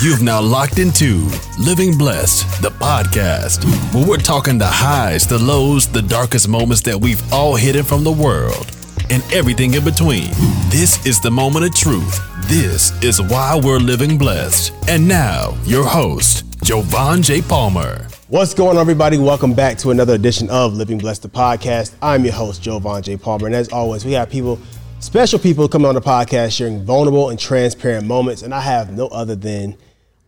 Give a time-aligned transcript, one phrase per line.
[0.00, 1.28] You've now locked into
[1.58, 6.96] Living Blessed, the podcast, where we're talking the highs, the lows, the darkest moments that
[6.96, 8.70] we've all hidden from the world,
[9.10, 10.28] and everything in between.
[10.68, 12.20] This is the moment of truth.
[12.48, 14.72] This is why we're living blessed.
[14.88, 17.42] And now, your host, Jovan J.
[17.42, 18.06] Palmer.
[18.28, 19.18] What's going on, everybody?
[19.18, 21.96] Welcome back to another edition of Living Blessed, the podcast.
[22.00, 23.16] I'm your host, Jovan J.
[23.16, 24.60] Palmer, and as always, we have people,
[25.00, 29.08] special people, coming on the podcast sharing vulnerable and transparent moments, and I have no
[29.08, 29.76] other than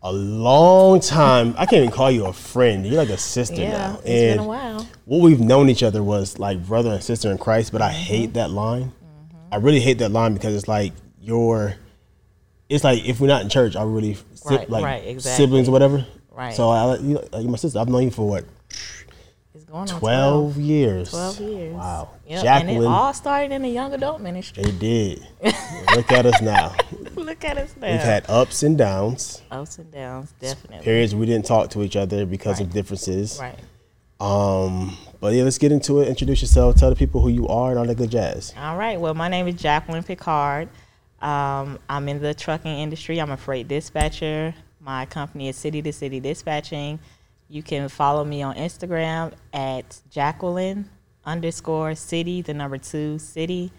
[0.03, 1.55] a long time.
[1.59, 2.87] I can't even call you a friend.
[2.87, 4.01] You're like a sister Yeah, now.
[4.05, 4.87] it's been a while.
[5.05, 8.31] What we've known each other was like brother and sister in Christ, but I hate
[8.31, 8.35] mm-hmm.
[8.35, 8.93] that line.
[9.53, 11.75] I really hate that line because it's like you're.
[12.69, 15.45] It's like if we're not in church, are we really si- Right, like right, exactly.
[15.45, 16.07] siblings or whatever?
[16.31, 16.55] Right.
[16.55, 17.81] So I, you, like, you're my sister.
[17.81, 18.45] I've known you for what
[19.71, 21.11] Going on 12 years.
[21.11, 21.75] 12 years.
[21.75, 22.11] Wow.
[22.27, 24.65] Yep, and it all started in the young adult ministry.
[24.65, 25.25] It did.
[25.95, 26.75] Look at us now.
[27.15, 27.93] Look at us now.
[27.93, 30.85] We've had ups and downs, ups and downs, definitely.
[30.85, 33.39] periods we didn't talk to each other because of differences.
[33.41, 33.57] Right.
[34.19, 36.09] Um, but yeah, let's get into it.
[36.09, 36.75] Introduce yourself.
[36.75, 38.53] Tell the people who you are and all that good jazz.
[38.59, 39.01] All right.
[39.01, 40.69] Well, my name is Jacqueline Picard.
[41.23, 43.21] Um, I'm in the trucking industry.
[43.21, 44.53] I'm a freight dispatcher.
[44.81, 46.99] My company is City to City Dispatching.
[47.51, 50.89] You can follow me on Instagram at Jacqueline
[51.25, 53.73] underscore city, the number two city.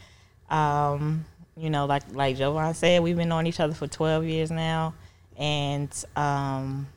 [0.50, 1.23] Um,
[1.55, 4.94] you know, like like Jovan said, we've been knowing each other for 12 years now,
[5.38, 6.88] and um,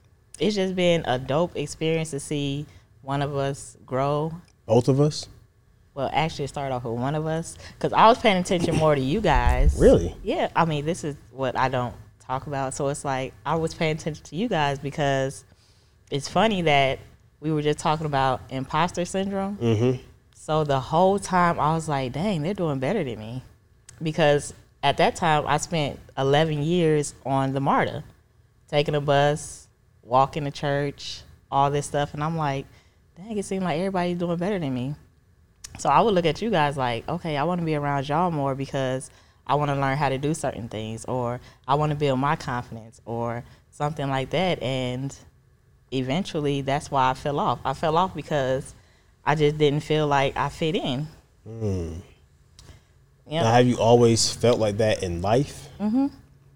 [0.40, 2.66] it's just been a dope experience to see
[3.02, 4.32] one of us grow
[4.66, 5.28] Both of us.
[5.94, 8.96] well, actually, it started off with one of us because I was paying attention more
[8.96, 9.76] to you guys.
[9.78, 10.16] Really?
[10.24, 10.48] Yeah.
[10.56, 12.74] I mean, this is what I don't talk about.
[12.74, 15.44] So it's like I was paying attention to you guys because
[16.10, 16.98] it's funny that
[17.40, 19.56] we were just talking about imposter syndrome.
[19.56, 20.02] Mm-hmm.
[20.34, 23.42] So the whole time I was like, dang, they're doing better than me.
[24.02, 28.04] Because at that time I spent 11 years on the MARTA,
[28.68, 29.66] taking a bus,
[30.02, 32.14] walking to church, all this stuff.
[32.14, 32.66] And I'm like,
[33.16, 34.94] dang, it seems like everybody's doing better than me.
[35.78, 38.30] So I would look at you guys like, okay, I want to be around y'all
[38.30, 39.10] more because
[39.46, 42.36] I want to learn how to do certain things or I want to build my
[42.36, 44.62] confidence or something like that.
[44.62, 45.16] And
[45.94, 47.60] eventually that's why I fell off.
[47.64, 48.74] I fell off because
[49.24, 51.06] I just didn't feel like I fit in.
[51.46, 51.92] Now,
[53.26, 53.52] Yeah.
[53.52, 55.68] have you always felt like that in life?
[55.80, 56.06] Mm-hmm.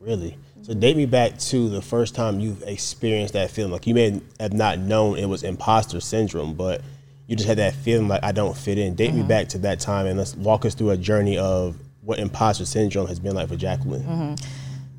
[0.00, 0.36] Really?
[0.62, 3.72] So date me back to the first time you've experienced that feeling.
[3.72, 6.82] Like you may have not known it was imposter syndrome, but
[7.26, 8.94] you just had that feeling like I don't fit in.
[8.94, 12.18] Date me back to that time and let's walk us through a journey of what
[12.18, 14.36] imposter syndrome has been like for Jacqueline.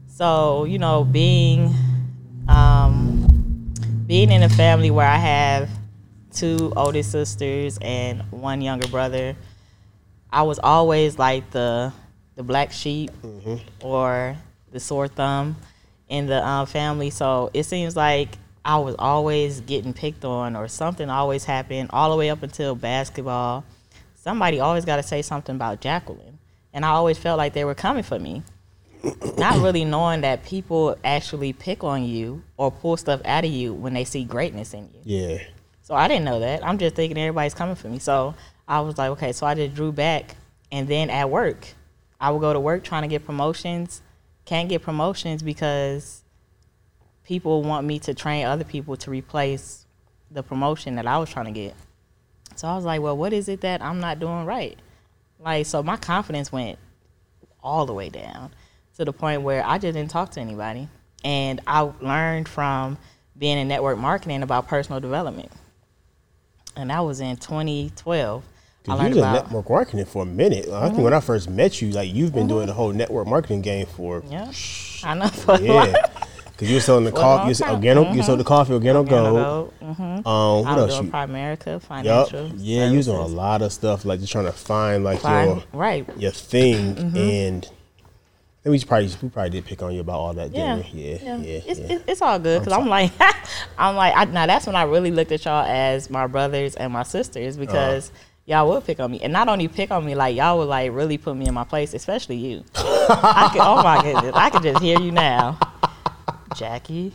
[0.08, 1.74] So you know, being
[2.48, 3.28] um,
[4.09, 5.70] being in a family where I have
[6.34, 9.36] two older sisters and one younger brother,
[10.31, 11.94] I was always like the
[12.36, 13.12] the black sheep
[13.81, 14.36] or
[14.72, 15.58] the sore thumb
[16.08, 17.12] in the um, family.
[17.12, 18.30] So it seems like
[18.66, 22.74] I was always getting picked on or something always happened all the way up until
[22.74, 23.64] basketball.
[24.16, 26.40] Somebody always got to say something about Jacqueline,
[26.74, 28.41] and I always felt like they were coming for me
[29.38, 33.74] not really knowing that people actually pick on you or pull stuff out of you
[33.74, 35.02] when they see greatness in you.
[35.04, 35.38] Yeah.
[35.82, 36.66] So I didn't know that.
[36.66, 38.00] I'm just thinking everybody's coming for me.
[38.00, 38.36] So
[38.68, 40.36] I was like, okay, so I just drew back.
[40.72, 41.68] And then at work,
[42.20, 44.02] I would go to work trying to get promotions.
[44.46, 46.24] Can't get promotions because
[47.24, 49.86] people want me to train other people to replace
[50.30, 51.76] the promotion that I was trying to get.
[52.56, 54.78] So I was like, well, what is it that I'm not doing right?
[55.40, 56.78] Like, so my confidence went
[57.64, 58.52] all the way down
[59.00, 60.88] to the point where I just didn't talk to anybody.
[61.24, 62.98] And I learned from
[63.38, 65.52] being in network marketing about personal development.
[66.76, 68.44] And that was in 2012.
[68.88, 70.68] I you learned was in about network marketing for a minute.
[70.68, 73.62] I think when I first met you, like you've been doing the whole network marketing
[73.62, 74.52] game for yeah,
[75.04, 76.06] I know for yeah.
[76.58, 77.82] Cause you were selling the coffee, you, time.
[77.82, 79.74] Organo, you sold the coffee, Organo Gold.
[79.82, 80.28] Mm-hmm.
[80.28, 81.02] Um, I what else?
[81.02, 82.52] You, Primerica financial.
[82.58, 85.48] Yeah, you was doing a lot of stuff like just trying to find like Fine.
[85.48, 86.18] your Right.
[86.18, 87.78] your thing Mm-hmm.
[88.66, 90.82] And we probably we probably did pick on you about all that, Yeah, we?
[90.94, 91.59] Yeah, yeah, yeah.
[91.66, 93.11] It's, it's, it's all good because I'm like,
[93.78, 96.91] I'm like, I, now that's when I really looked at y'all as my brothers and
[96.94, 97.66] my sisters Uh-huh.
[97.66, 98.11] because
[98.46, 100.91] y'all would pick on me, and not only pick on me, like y'all would like
[100.91, 102.64] really put me in my place, especially you.
[102.76, 105.58] I could, oh my goodness, I can just hear you now,
[106.56, 107.14] Jackie.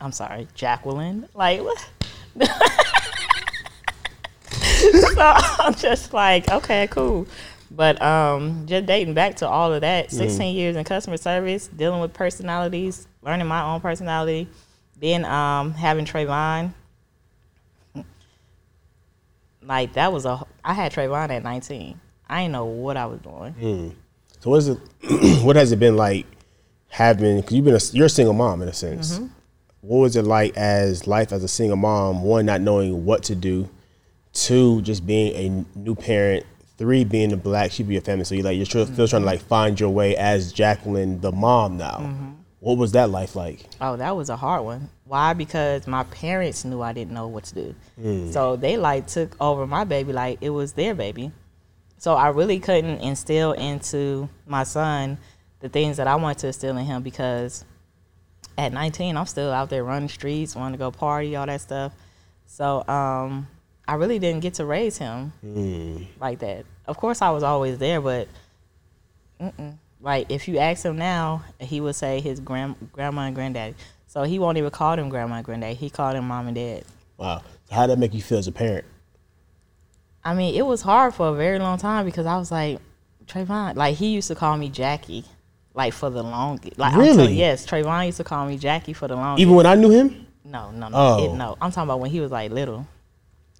[0.00, 1.28] I'm sorry, Jacqueline.
[1.34, 1.88] Like what?
[4.50, 7.26] so I'm just like, okay, cool.
[7.74, 12.00] But um, just dating back to all of that, 16 years in customer service, dealing
[12.00, 14.46] with personalities, learning my own personality,
[14.98, 16.74] then um, having Trayvon.
[19.62, 21.98] Like that was a, I had Trayvon at 19.
[22.28, 23.54] I didn't know what I was doing.
[24.40, 24.78] So what is it?
[25.44, 26.26] what has it been like
[26.92, 29.14] having because you've been a, you're a single mom in a sense.
[29.14, 29.26] Mm-hmm.
[29.80, 32.22] What was it like as life as a single mom?
[32.22, 33.68] One, not knowing what to do.
[34.32, 36.46] Two, just being a new parent.
[36.82, 38.24] Three, being a black sheep of your family.
[38.24, 41.30] So you like you're still still trying to like find your way as Jacqueline, the
[41.30, 41.98] mom now.
[42.00, 42.30] Mm-hmm.
[42.58, 43.66] What was that life like?
[43.80, 44.88] Oh, that was a hard one.
[45.04, 45.32] Why?
[45.32, 48.32] Because my parents knew I didn't know what to do.
[48.32, 51.30] So they like took over my baby like it was their baby.
[51.98, 55.18] So I really couldn't instill into my son
[55.60, 57.64] the things that I wanted to instill in him because
[58.58, 61.92] at 19 I'm still out there running streets, wanting to go party, all that stuff.
[62.46, 63.46] So um,
[63.86, 65.32] I really didn't get to raise him
[66.18, 66.64] like that.
[66.86, 68.28] Of course I was always there, but
[69.40, 69.74] mm-mm.
[70.00, 73.74] like if you ask him now, he would say his grand grandma and granddaddy.
[74.06, 75.74] So he won't even call them grandma and granddaddy.
[75.74, 76.84] He called them mom and dad.
[77.16, 77.42] Wow.
[77.68, 78.84] So how did that make you feel as a parent?
[80.24, 82.78] I mean, it was hard for a very long time because I was like,
[83.26, 85.24] Trayvon, like he used to call me Jackie,
[85.74, 86.78] like for the longest.
[86.78, 87.16] Like I'm Really?
[87.16, 89.40] telling- yes, Trayvon used to call me Jackie for the longest.
[89.40, 90.26] Even when I knew him?
[90.44, 91.24] no, no, no, Oh.
[91.24, 91.56] it- no.
[91.60, 92.86] I'm talking about when he was like little,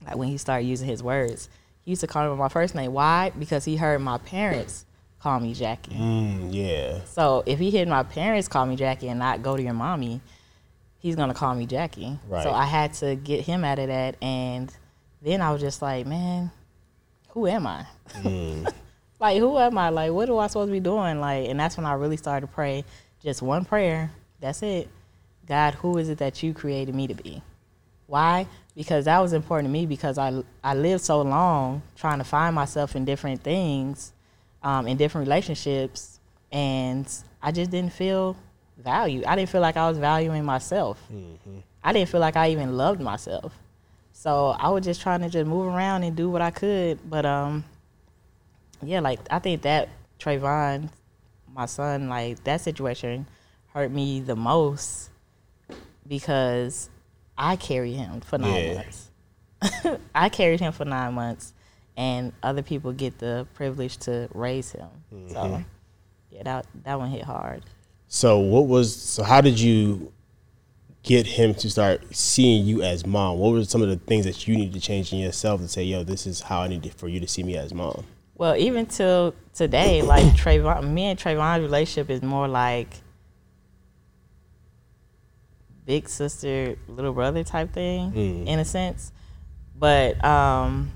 [0.04, 1.48] like when he started using his words.
[1.84, 2.92] He used to call me by my first name.
[2.92, 3.32] Why?
[3.38, 4.86] Because he heard my parents
[5.20, 5.94] call me Jackie.
[5.94, 7.04] Mm, yeah.
[7.04, 10.20] So if he heard my parents call me Jackie and not go to your mommy,
[10.98, 12.18] he's gonna call me Jackie.
[12.28, 12.42] Right.
[12.42, 14.72] So I had to get him out of that, and
[15.20, 16.50] then I was just like, man,
[17.30, 17.86] who am I?
[19.20, 19.88] like who am I?
[19.90, 21.20] Like what am I supposed to be doing?
[21.20, 22.84] Like, and that's when I really started to pray.
[23.22, 24.10] Just one prayer.
[24.40, 24.88] That's it.
[25.46, 27.42] God, who is it that you created me to be?
[28.06, 28.46] Why?
[28.74, 32.54] Because that was important to me because I I lived so long trying to find
[32.54, 34.12] myself in different things,
[34.62, 36.20] um, in different relationships,
[36.50, 37.06] and
[37.42, 38.36] I just didn't feel
[38.78, 39.24] valued.
[39.24, 40.98] I didn't feel like I was valuing myself.
[41.84, 43.52] I didn't feel like I even loved myself.
[44.12, 46.98] So I was just trying to just move around and do what I could.
[47.08, 47.64] But um,
[48.82, 50.90] yeah, like I think that Trayvon,
[51.52, 53.26] my son, like that situation
[53.74, 55.10] hurt me the most
[56.06, 56.90] because
[57.36, 58.74] I carried him for nine Yeah.
[58.74, 59.10] months.
[60.14, 61.54] I carried him for nine months,
[61.96, 64.88] and other people get the privilege to raise him.
[65.28, 65.62] So mm-hmm.
[66.30, 67.62] yeah, that that one hit hard.
[68.08, 70.12] So what was so how did you
[71.02, 73.38] get him to start seeing you as mom?
[73.38, 75.82] What were some of the things that you needed to change in yourself to say,
[75.82, 78.04] yo, this is how I need for you to see me as mom?
[78.36, 82.88] Well, even till today, like Trayvon, me and Trayvon's relationship is more like
[85.86, 88.12] big sister, little brother type thing,
[88.46, 89.12] in a sense.
[89.78, 90.92] But um,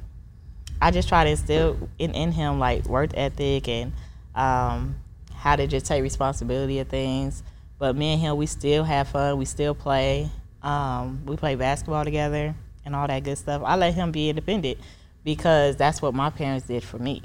[0.80, 3.92] I just try to instill in, in him like work ethic and
[4.34, 4.96] um,
[5.34, 7.42] how to just take responsibility of things.
[7.78, 9.36] But me and him, we still have fun.
[9.38, 10.30] We still play.
[10.62, 12.54] Um, we play basketball together
[12.84, 13.62] and all that good stuff.
[13.64, 14.78] I let him be independent
[15.24, 17.22] because that's what my parents did for me.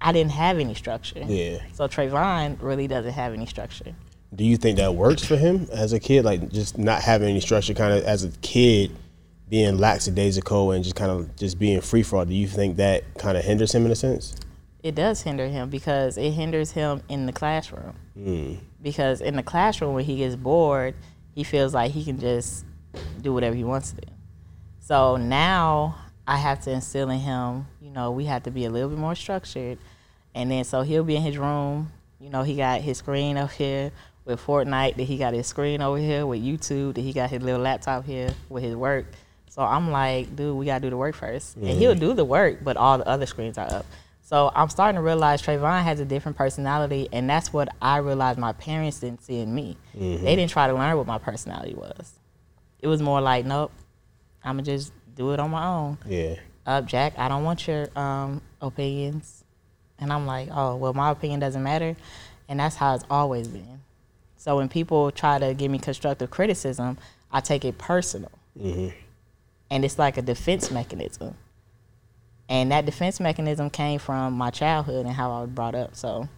[0.00, 1.22] I didn't have any structure.
[1.26, 1.58] Yeah.
[1.72, 3.94] So Trayvon really doesn't have any structure.
[4.36, 6.24] Do you think that works for him as a kid?
[6.26, 8.94] Like just not having any structure, kind of as a kid,
[9.48, 12.24] being lackadaisical and just kind of just being free for all.
[12.26, 14.36] Do you think that kind of hinders him in a sense?
[14.82, 17.94] It does hinder him because it hinders him in the classroom.
[18.14, 18.54] Hmm.
[18.82, 20.94] Because in the classroom, when he gets bored,
[21.34, 22.66] he feels like he can just
[23.22, 24.12] do whatever he wants to do.
[24.80, 25.96] So now
[26.26, 28.98] I have to instill in him, you know, we have to be a little bit
[28.98, 29.78] more structured.
[30.34, 31.90] And then so he'll be in his room,
[32.20, 33.92] you know, he got his screen up here
[34.26, 37.42] with Fortnite, that he got his screen over here with YouTube, that he got his
[37.42, 39.06] little laptop here with his work.
[39.48, 42.58] So I'm like, dude, we gotta do the work 1st And he'll do the work,
[42.62, 43.86] but all the other screens are up.
[44.22, 48.38] So I'm starting to realize Trayvon has a different personality, and that's what I realized
[48.38, 49.76] my parents didn't see in me.
[50.16, 52.12] They didn't try to learn what my personality was.
[52.80, 53.72] It was more like, nope,
[54.44, 55.98] I'm gonna just do it on my own.
[56.06, 56.34] Yeah.
[56.66, 59.44] Up, Jack, I don't want your um, opinions.
[59.98, 61.96] And I'm like, oh, well, my opinion doesn't matter.
[62.48, 63.75] And that's how it's always been.
[64.46, 66.98] So when people try to give me constructive criticism,
[67.32, 68.30] I take it personal.
[68.56, 68.96] Mm-hmm.
[69.72, 71.34] And it's like a defense mechanism.
[72.48, 75.96] And that defense mechanism came from my childhood and how I was brought up.
[75.96, 76.28] So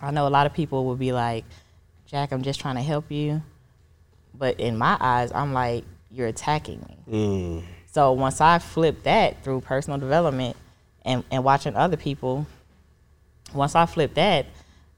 [0.00, 1.44] I know a lot of people will be like,
[2.06, 3.42] Jack, I'm just trying to help you.
[4.32, 6.96] But in my eyes, I'm like, you're attacking me.
[7.12, 7.64] Mm.
[7.84, 10.56] So once I flipped that through personal development
[11.04, 12.46] and, and watching other people,
[13.52, 14.46] once I flipped that,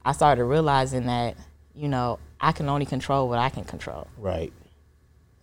[0.05, 1.35] I started realizing that,
[1.75, 4.07] you know, I can only control what I can control.
[4.17, 4.53] Right.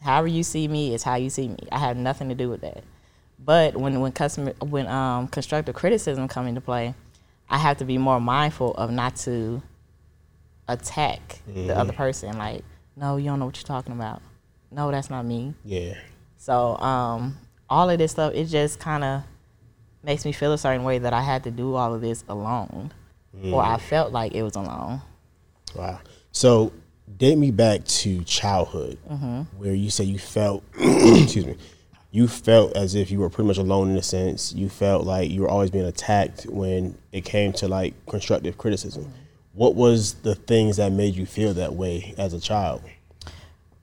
[0.02, 1.58] However you see me is how you see me.
[1.72, 2.84] I have nothing to do with that.
[3.38, 6.94] But when when customer when um, constructive criticism come into play,
[7.48, 9.62] I have to be more mindful of not to
[10.68, 12.36] attack the other person.
[12.38, 12.64] Like,
[12.96, 14.22] no, you don't know what you're talking about.
[14.70, 15.54] No, that's not me.
[15.64, 15.94] Yeah.
[16.38, 17.36] So um,
[17.68, 19.22] all of this stuff, it just kind of
[20.02, 22.92] makes me feel a certain way that I had to do all of this alone,
[23.52, 25.02] or I felt like it was alone.
[25.74, 26.00] Wow.
[26.32, 26.72] So
[27.16, 29.42] date me back to childhood, mm-hmm.
[29.58, 31.56] where you say you felt, excuse me,
[32.10, 34.52] you felt as if you were pretty much alone in a sense.
[34.52, 39.04] You felt like you were always being attacked when it came to like constructive criticism.
[39.04, 39.12] Mm-hmm.
[39.54, 42.82] What was the things that made you feel that way as a child?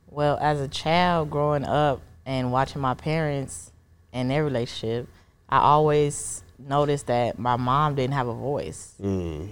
[0.08, 3.72] Well, as a child growing up and watching my parents
[4.12, 5.08] and their relationship,
[5.50, 8.94] I always noticed that my mom didn't have a voice.
[9.02, 9.50] Mm.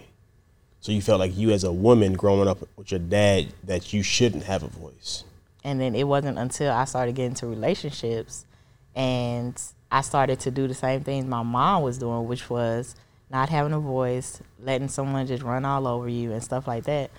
[0.82, 4.02] So you felt like you as a woman growing up with your dad that you
[4.02, 5.24] shouldn't have a voice.
[5.64, 8.48] And then it wasn't until I started getting into relationships
[8.96, 9.62] and
[9.92, 12.96] I started to do the same things my mom was doing, which was
[13.30, 17.12] not having a voice, letting someone just run all over you and stuff like that.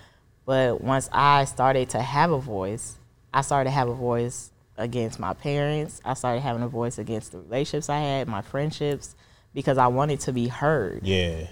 [0.45, 2.97] But once I started to have a voice,
[3.33, 6.01] I started to have a voice against my parents.
[6.05, 9.15] I started having a voice against the relationships I had, my friendships,
[9.55, 11.07] because I wanted to be heard.
[11.07, 11.47] Yeah.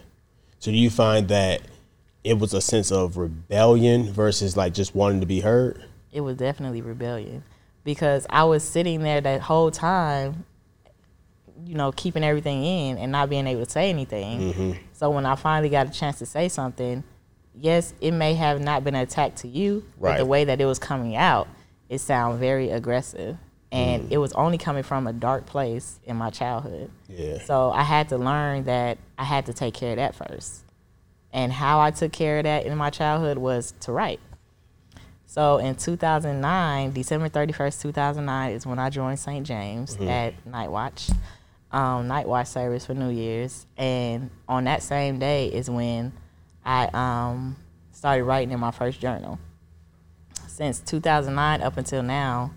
[0.59, 1.63] So do you find that
[2.23, 5.85] it was a sense of rebellion versus like just wanting to be heard?
[6.13, 7.45] it was definitely rebellion
[7.85, 10.45] because I was sitting there that whole time,
[11.65, 14.53] you know, keeping everything in and not being able to say anything.
[14.53, 14.73] Mm-hmm.
[14.93, 17.05] So when I finally got a chance to say something,
[17.55, 20.67] yes, it may have not been an attack to you, but the way that it
[20.67, 21.49] was coming out,
[21.89, 23.37] it sounded very aggressive.
[23.73, 24.13] And mm.
[24.13, 26.91] it was only coming from a dark place in my childhood.
[27.09, 27.39] Yeah.
[27.45, 30.65] So I had to learn that I had to take care of that first.
[31.33, 34.21] And how I took care of that in my childhood was to write.
[35.27, 39.47] So in 2009, December 31st, 2009 is when I joined St.
[39.47, 41.09] James at Night Watch,
[41.71, 43.65] um, Night Watch service for New Year's.
[43.77, 46.13] And on that same day is when
[46.65, 47.57] I um,
[47.93, 49.39] started writing in my first journal.
[50.49, 52.53] Since 2009 up until now,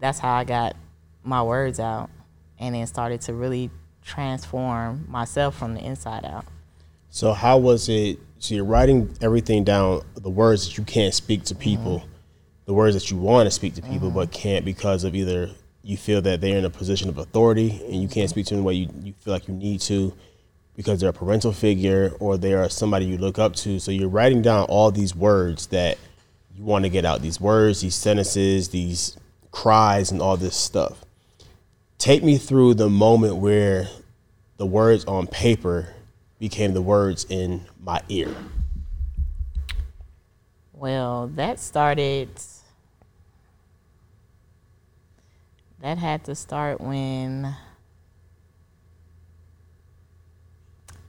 [0.00, 0.74] that's how I got
[1.22, 2.10] my words out
[2.58, 3.70] and then started to really
[4.02, 6.44] transform myself from the inside out.
[7.10, 8.18] So how was it?
[8.38, 12.10] So you're writing everything down, the words that you can't speak to people, mm-hmm.
[12.64, 14.40] the words that you want to speak to people but mm-hmm.
[14.40, 15.50] can't because of either
[15.82, 18.62] you feel that they're in a position of authority and you can't speak to them
[18.62, 20.14] the way you, you feel like you need to
[20.76, 23.78] because they're a parental figure or they are somebody you look up to.
[23.78, 25.98] So you're writing down all these words that
[26.54, 29.16] you want to get out, these words, these sentences, these
[29.50, 31.04] cries and all this stuff.
[31.98, 33.88] Take me through the moment where
[34.56, 35.94] the words on paper
[36.40, 38.34] became the words in my ear.
[40.72, 42.30] Well, that started.
[45.82, 47.54] That had to start when.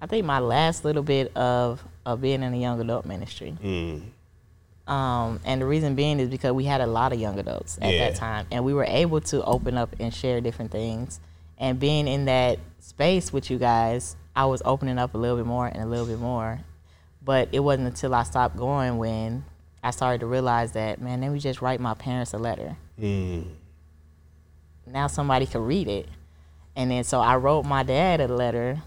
[0.03, 3.55] I think my last little bit of of being in the young adult ministry.
[4.87, 7.93] Um, and the reason being is because we had a lot of young adults at
[7.93, 8.09] Yeah.
[8.09, 11.19] that time, and we were able to open up and share different things.
[11.57, 15.45] And being in that space with you guys, I was opening up a little bit
[15.45, 16.59] more and a little bit more.
[17.23, 19.45] But it wasn't until I stopped going when
[19.83, 22.77] I started to realize that, man, let me just write my parents a letter.
[24.85, 26.07] Now somebody could read it.
[26.75, 28.81] And then so I wrote my dad a letter,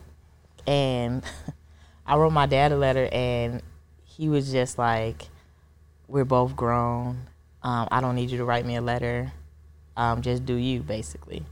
[0.66, 1.22] and
[2.06, 3.62] I wrote my dad a letter, and
[4.04, 5.28] he was just like,
[6.08, 7.26] we're both grown.
[7.62, 9.32] Um, I don't need you to write me a letter.
[9.96, 11.44] Um, just do you, basically.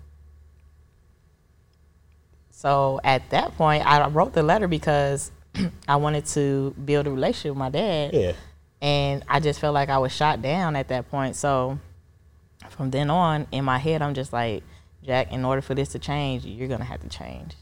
[2.63, 5.33] So at that point, I wrote the letter because
[5.89, 8.15] I wanted to build a relationship with my dad.
[8.15, 8.33] Yeah.
[8.81, 11.35] And I just felt like I was shot down at that point.
[11.35, 11.81] So
[12.71, 14.63] from then on, in my head, I'm just like,
[15.03, 17.57] Jack, in order for this to change, you're going to have to change.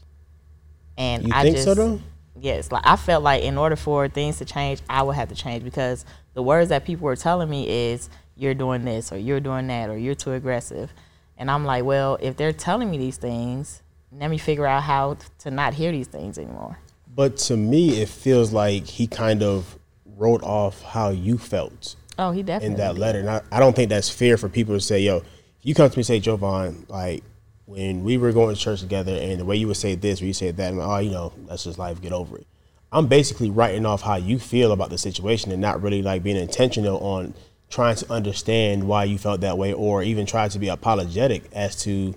[0.95, 1.99] And You I think just, so though?
[2.39, 5.35] Yes, like I felt like in order for things to change, I would have to
[5.35, 6.05] change because
[6.35, 9.89] the words that people were telling me is you're doing this or you're doing that
[9.89, 10.93] or you're too aggressive.
[11.37, 13.81] And I'm like, well, if they're telling me these things,
[14.11, 16.77] let me figure out how to not hear these things anymore.
[17.13, 19.77] But to me, it feels like he kind of
[20.17, 23.19] wrote off how you felt Oh, he definitely in that letter.
[23.19, 25.23] And I, I don't think that's fair for people to say, yo,
[25.61, 27.23] you come to me and say, Jovan, like,
[27.65, 30.25] when we were going to church together and the way you would say this or
[30.25, 32.45] you say that, I'm oh, you know, that's just life, get over it.
[32.91, 36.35] I'm basically writing off how you feel about the situation and not really like being
[36.35, 37.33] intentional on
[37.69, 41.81] trying to understand why you felt that way or even try to be apologetic as
[41.83, 42.13] to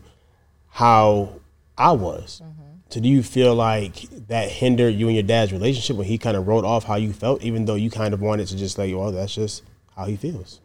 [0.70, 1.40] how
[1.76, 2.42] I was.
[2.90, 6.36] So do you feel like that hindered you and your dad's relationship when he kind
[6.36, 8.94] of wrote off how you felt, even though you kind of wanted to just like,
[8.94, 9.64] well, that's just
[9.96, 10.60] how he feels?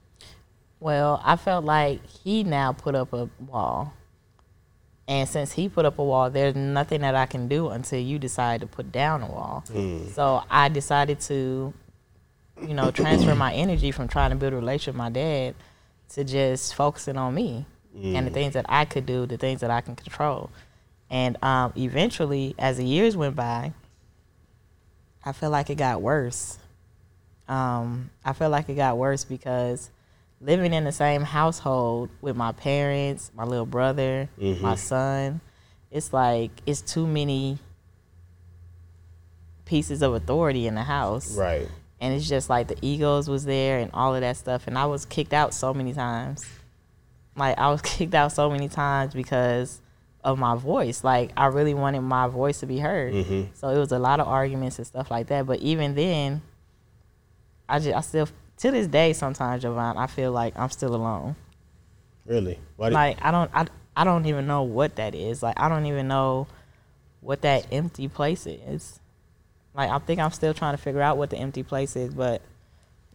[0.80, 3.94] Well, I felt like he now put up a wall.
[5.08, 8.20] And since he put up a wall, there's nothing that I can do until you
[8.20, 9.64] decide to put down a wall.
[9.72, 10.08] Hmm.
[10.10, 11.74] So I decided to,
[12.62, 15.56] you know, transfer my energy from trying to build a relationship with my dad
[16.10, 18.34] to just focusing on me and the hmm.
[18.36, 20.52] things that I could do, the things that I can control.
[21.10, 23.74] And um, eventually, as the years went by,
[25.26, 26.58] I feel like it got worse.
[27.48, 29.90] um, I feel like it got worse because
[30.40, 34.30] living in the same household with my parents, my little brother,
[34.62, 35.42] my son,
[35.92, 37.58] it's like it's too many
[39.66, 41.36] pieces of authority in the house.
[41.36, 41.68] Right.
[42.02, 44.68] And it's just like the egos was there and all of that stuff.
[44.68, 46.46] And I was kicked out so many times.
[47.36, 49.82] Like I was kicked out so many times because
[50.24, 51.04] of my voice.
[51.04, 53.14] Like I really wanted my voice to be heard.
[53.14, 53.44] Mm-hmm.
[53.54, 55.46] So it was a lot of arguments and stuff like that.
[55.46, 56.42] But even then,
[57.68, 61.36] I just I still to this day sometimes, Jovan, I feel like I'm still alone.
[62.26, 62.60] Really?
[62.76, 65.42] Why Like I don't I, I don't even know what that is.
[65.42, 66.48] Like I don't even know
[67.22, 69.00] what that empty place is.
[69.74, 72.42] Like I think I'm still trying to figure out what the empty place is, but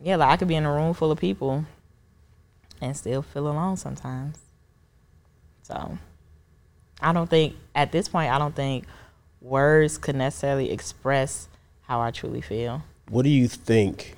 [0.03, 1.65] yeah, like I could be in a room full of people
[2.81, 4.39] and still feel alone sometimes.
[5.63, 5.99] So
[7.05, 8.87] I don't think at this point I don't think
[9.41, 11.49] words could necessarily express
[11.83, 12.83] how I truly feel.
[13.11, 14.17] what do you think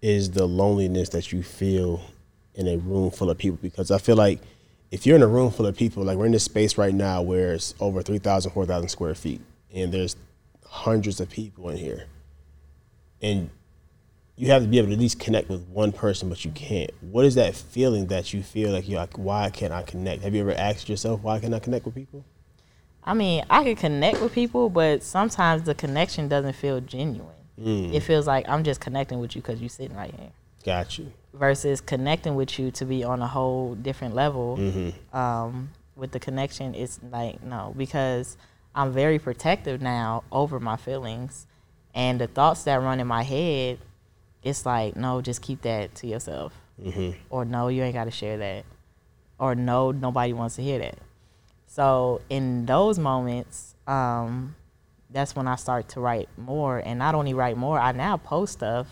[0.00, 2.02] is the loneliness that you feel
[2.54, 3.58] in a room full of people?
[3.60, 4.40] Because I feel like
[4.92, 7.22] if you're in a room full of people, like we're in this space right now
[7.22, 9.40] where it's over 3,000, 4,000 square feet,
[9.74, 10.16] and there's
[10.66, 12.06] hundreds of people in here,
[13.20, 13.50] and
[14.42, 16.90] you have to be able to at least connect with one person, but you can't.
[17.00, 20.24] What is that feeling that you feel like you're like, why can't I connect?
[20.24, 22.24] Have you ever asked yourself, why can't I connect with people?
[23.04, 27.36] I mean, I can connect with people, but sometimes the connection doesn't feel genuine.
[27.56, 30.30] It feels like I'm just connecting with you because you're sitting right here,
[30.64, 31.12] Got you.
[31.32, 34.58] versus connecting with you to be on a whole different level.
[35.12, 38.36] Um, with the connection, it's like no, because
[38.74, 41.46] I'm very protective now over my feelings,
[41.94, 43.78] and the thoughts that run in my head,
[44.42, 46.52] it's like no, just keep that to yourself,
[47.30, 48.64] or no, you ain't got to share that,
[49.38, 50.98] or no, nobody wants to hear that.
[51.66, 54.54] So in those moments, um,
[55.10, 58.54] that's when I start to write more, and not only write more, I now post
[58.54, 58.86] stuff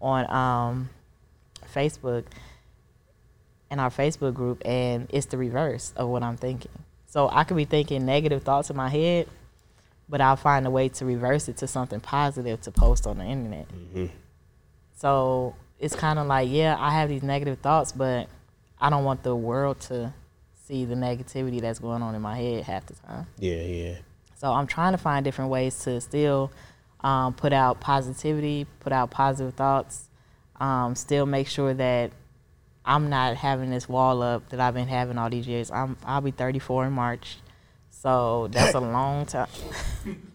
[0.00, 0.90] on um,
[1.72, 2.24] Facebook
[3.70, 6.70] in our Facebook group, and it's the reverse of what I'm thinking.
[7.06, 9.28] So I could be thinking negative thoughts in my head,
[10.08, 13.24] but I'll find a way to reverse it to something positive to post on the
[13.24, 13.66] internet.
[15.02, 18.28] So it's kind of like, yeah, I have these negative thoughts, but
[18.80, 20.14] I don't want the world to
[20.54, 23.26] see the negativity that's going on in my head half the time.
[23.36, 23.94] Yeah, yeah.
[24.36, 26.52] So I'm trying to find different ways to still
[27.00, 30.08] um, put out positivity, put out positive thoughts,
[30.60, 32.12] um, still make sure that
[32.84, 35.72] I'm not having this wall up that I've been having all these years.
[35.72, 37.38] I'm I'll be 34 in March,
[37.90, 39.48] so that's a long time.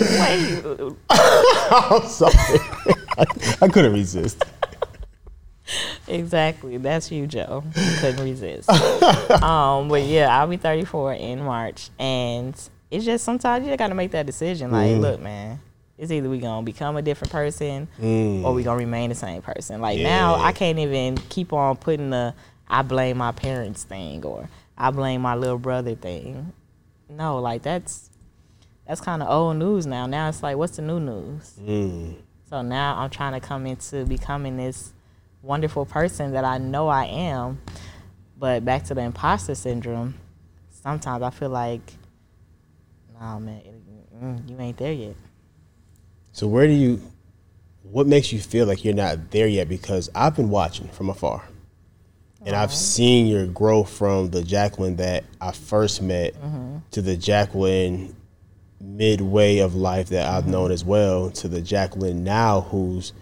[0.00, 0.62] Wait,
[1.10, 2.34] I'm sorry.
[3.18, 3.24] I,
[3.62, 4.44] I couldn't resist.
[6.06, 6.78] Exactly.
[6.78, 7.62] That's you, Joe.
[7.76, 8.70] You Couldn't resist.
[9.42, 12.54] um, but yeah, I'll be 34 in March, and
[12.90, 14.70] it's just sometimes you got to make that decision.
[14.70, 15.60] Like, look, man,
[15.98, 19.80] it's either we gonna become a different person or we gonna remain the same person.
[19.80, 22.34] Like now, I can't even keep on putting the
[22.68, 26.52] I blame my parents thing or I blame my little brother thing.
[27.10, 28.07] No, like that's
[28.88, 30.06] that's kind of old news now.
[30.06, 31.58] Now it's like, what's the new news?
[31.60, 32.16] Mm.
[32.48, 34.92] So now I'm trying to come into becoming this
[35.42, 37.60] wonderful person that I know I am.
[38.38, 40.14] But back to the imposter syndrome,
[40.70, 41.82] sometimes I feel like,
[43.20, 45.16] nah, man, it- mm, you ain't there yet.
[46.32, 47.02] So where do you?
[47.82, 49.68] What makes you feel like you're not there yet?
[49.68, 51.42] Because I've been watching from afar,
[52.44, 56.34] and I've seen your growth from the Jacqueline that I first met
[56.92, 58.14] to the Jacqueline
[58.80, 60.72] midway of life that I've known mm-hmm.
[60.72, 63.12] as well to the Jacqueline now who's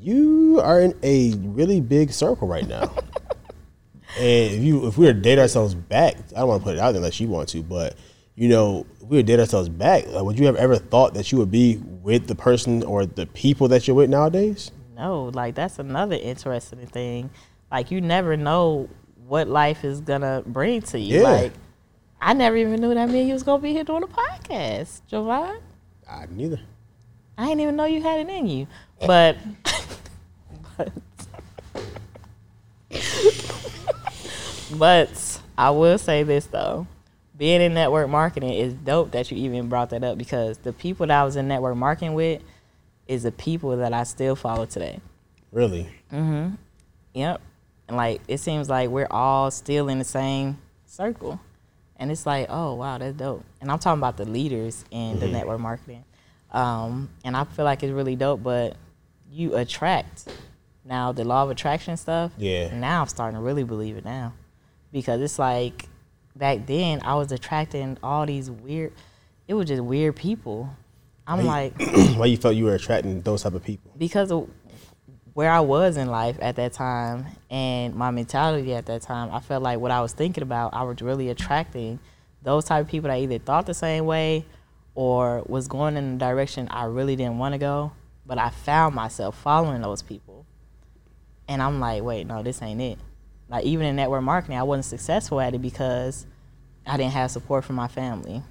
[0.00, 2.82] you are in a really big circle right now.
[4.18, 6.76] and if you if we were to date ourselves back, I don't want to put
[6.76, 7.96] it out there unless you want to, but
[8.34, 11.30] you know, if we to date ourselves back, like, would you have ever thought that
[11.30, 14.70] you would be with the person or the people that you're with nowadays?
[14.96, 17.28] No, like that's another interesting thing.
[17.70, 18.88] Like you never know
[19.26, 21.20] what life is gonna bring to you.
[21.20, 21.28] Yeah.
[21.28, 21.52] Like
[22.22, 25.00] I never even knew that me and you was gonna be here doing a podcast,
[25.06, 25.60] Jovan.
[26.08, 26.60] I neither.
[27.38, 28.66] I didn't even know you had it in you.
[29.06, 29.38] But,
[30.76, 30.92] but,
[34.76, 36.86] but I will say this though.
[37.38, 41.06] Being in network marketing is dope that you even brought that up because the people
[41.06, 42.42] that I was in network marketing with
[43.08, 45.00] is the people that I still follow today.
[45.50, 45.88] Really?
[46.12, 46.56] Mm-hmm.
[47.14, 47.40] Yep.
[47.88, 51.40] And like it seems like we're all still in the same circle.
[52.00, 53.44] And it's like, oh wow, that's dope.
[53.60, 56.04] And I'm talking about the leaders in the network marketing.
[56.50, 58.76] Um, and I feel like it's really dope, but
[59.30, 60.26] you attract
[60.84, 62.32] now the law of attraction stuff.
[62.38, 62.74] Yeah.
[62.74, 64.32] Now I'm starting to really believe it now.
[64.90, 65.88] Because it's like
[66.34, 68.92] back then I was attracting all these weird.
[69.46, 70.74] It was just weird people.
[71.26, 71.74] I'm like,
[72.16, 73.92] Why you felt you were attracting those type of people?
[73.98, 74.48] because of
[75.34, 79.40] where I was in life at that time and my mentality at that time, I
[79.40, 81.98] felt like what I was thinking about, I was really attracting
[82.42, 84.44] those type of people that either thought the same way
[84.94, 87.92] or was going in the direction I really didn't want to go.
[88.26, 90.46] But I found myself following those people.
[91.48, 92.98] And I'm like, wait, no, this ain't it.
[93.48, 96.26] Like even in network marketing, I wasn't successful at it because
[96.86, 98.42] I didn't have support from my family,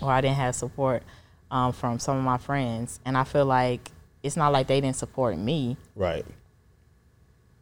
[0.00, 1.02] or I didn't have support
[1.50, 3.00] um, from some of my friends.
[3.04, 3.90] And I feel like
[4.22, 6.24] it's not like they didn't support me, Right.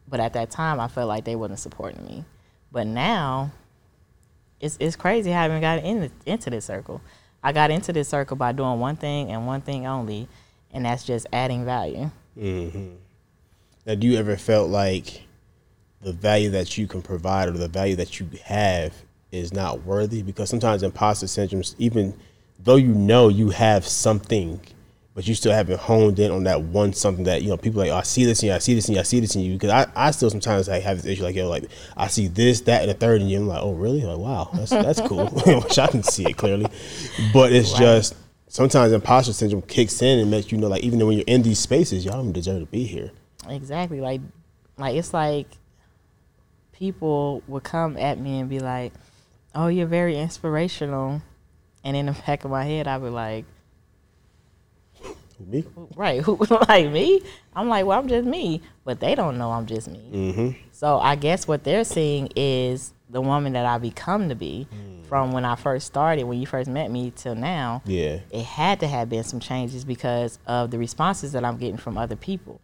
[0.07, 2.25] but at that time, I felt like they wasn't supporting me.
[2.71, 3.51] But now,
[4.59, 7.01] it's it's crazy how I even got in into this circle.
[7.43, 10.27] I got into this circle by doing one thing and one thing only,
[10.71, 12.11] and that's just adding value.
[12.37, 12.89] Mm-hmm.
[13.85, 15.23] Now, do you ever felt like
[16.01, 18.93] the value that you can provide or the value that you have
[19.31, 20.21] is not worthy?
[20.21, 22.13] Because sometimes imposter syndromes, even
[22.59, 24.61] though you know you have something,
[25.13, 27.85] but you still haven't honed in on that one something that you know people are
[27.85, 29.35] like oh, I see this in you, I see this in you, I see this
[29.35, 29.53] in you.
[29.53, 31.65] Because I, I still sometimes like have this issue like yo like
[31.97, 33.39] I see this, that, and the third in you.
[33.39, 34.03] I'm like oh really?
[34.03, 35.27] Like wow, that's that's cool.
[35.27, 36.67] Which I can see it clearly,
[37.33, 38.15] but it's just
[38.47, 41.59] sometimes imposter syndrome kicks in and makes you know like even when you're in these
[41.59, 43.11] spaces, y'all don't deserve to be here.
[43.49, 44.01] Exactly.
[44.01, 44.21] Like,
[44.77, 45.47] like it's like
[46.73, 48.93] people would come at me and be like,
[49.55, 51.21] "Oh, you're very inspirational,"
[51.83, 53.45] and in the back of my head, I'd be like,
[55.47, 55.65] Me?
[55.95, 56.37] "Right, who
[56.69, 57.21] like me?"
[57.55, 60.09] I'm like, "Well, I'm just me," but they don't know I'm just me.
[60.11, 60.49] Mm-hmm.
[60.71, 64.67] So I guess what they're seeing is the woman that I become to be
[65.07, 67.81] from when I first started, when you first met me till now.
[67.85, 68.19] Yeah.
[68.31, 71.97] It had to have been some changes because of the responses that I'm getting from
[71.97, 72.61] other people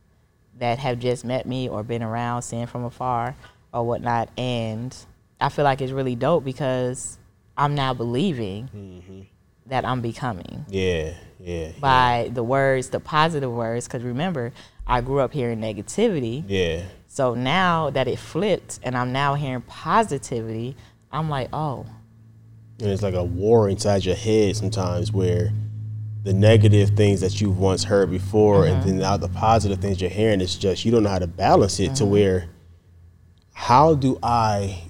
[0.58, 3.36] that have just met me or been around, seeing from afar
[3.74, 4.30] or whatnot.
[4.38, 4.96] And
[5.42, 7.18] I feel like it's really dope because
[7.58, 9.28] I'm now believing
[9.66, 11.14] that I'm becoming Yeah.
[11.40, 11.72] Yeah.
[11.80, 13.88] by the words, the positive words.
[13.88, 14.52] Because remember,
[14.86, 16.44] I grew up hearing negativity.
[16.48, 16.84] Yeah.
[17.08, 20.76] So now that it flipped and I'm now hearing positivity,
[21.12, 21.86] I'm like, oh,
[22.80, 25.52] And it's like a war inside your head sometimes where
[26.24, 28.90] the negative things that you've once heard before and mm-hmm.
[28.90, 31.80] then now the positive things you're hearing it's just you don't know how to balance
[31.80, 32.12] it to mm-hmm.
[32.12, 32.50] where
[33.58, 34.84] how do I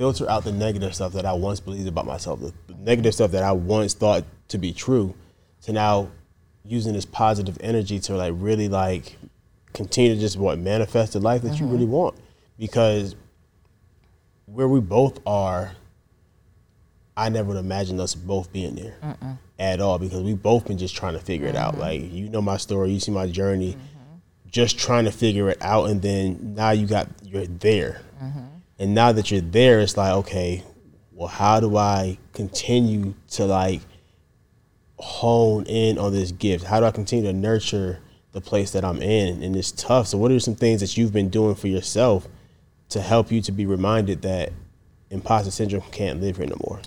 [0.00, 3.42] filter out the negative stuff that I once believed about myself, the negative stuff that
[3.42, 5.14] I once thought to be true,
[5.62, 6.10] to now
[6.64, 9.16] using this positive energy to like really like
[9.72, 11.72] continue to just what manifest the life that you mm-hmm.
[11.72, 12.16] really want.
[12.58, 13.14] Because
[14.46, 15.72] where we both are,
[17.16, 18.96] I never would imagine us both being there
[19.58, 21.72] at all because we both been just trying to figure it out.
[21.72, 21.80] Mm-hmm.
[21.80, 24.16] Like you know my story, you see my journey, mm-hmm.
[24.50, 28.02] just trying to figure it out, and then now you got you're there,
[28.78, 30.64] and now that you're there, it's like okay,
[31.12, 33.82] well, how do I continue to like
[35.00, 36.64] hone in on this gift?
[36.64, 38.00] How do I continue to nurture
[38.32, 39.42] the place that I'm in?
[39.42, 40.08] And it's tough.
[40.08, 42.28] So, what are some things that you've been doing for yourself
[42.90, 44.52] to help you to be reminded that
[45.10, 46.80] imposter syndrome can't live here no more?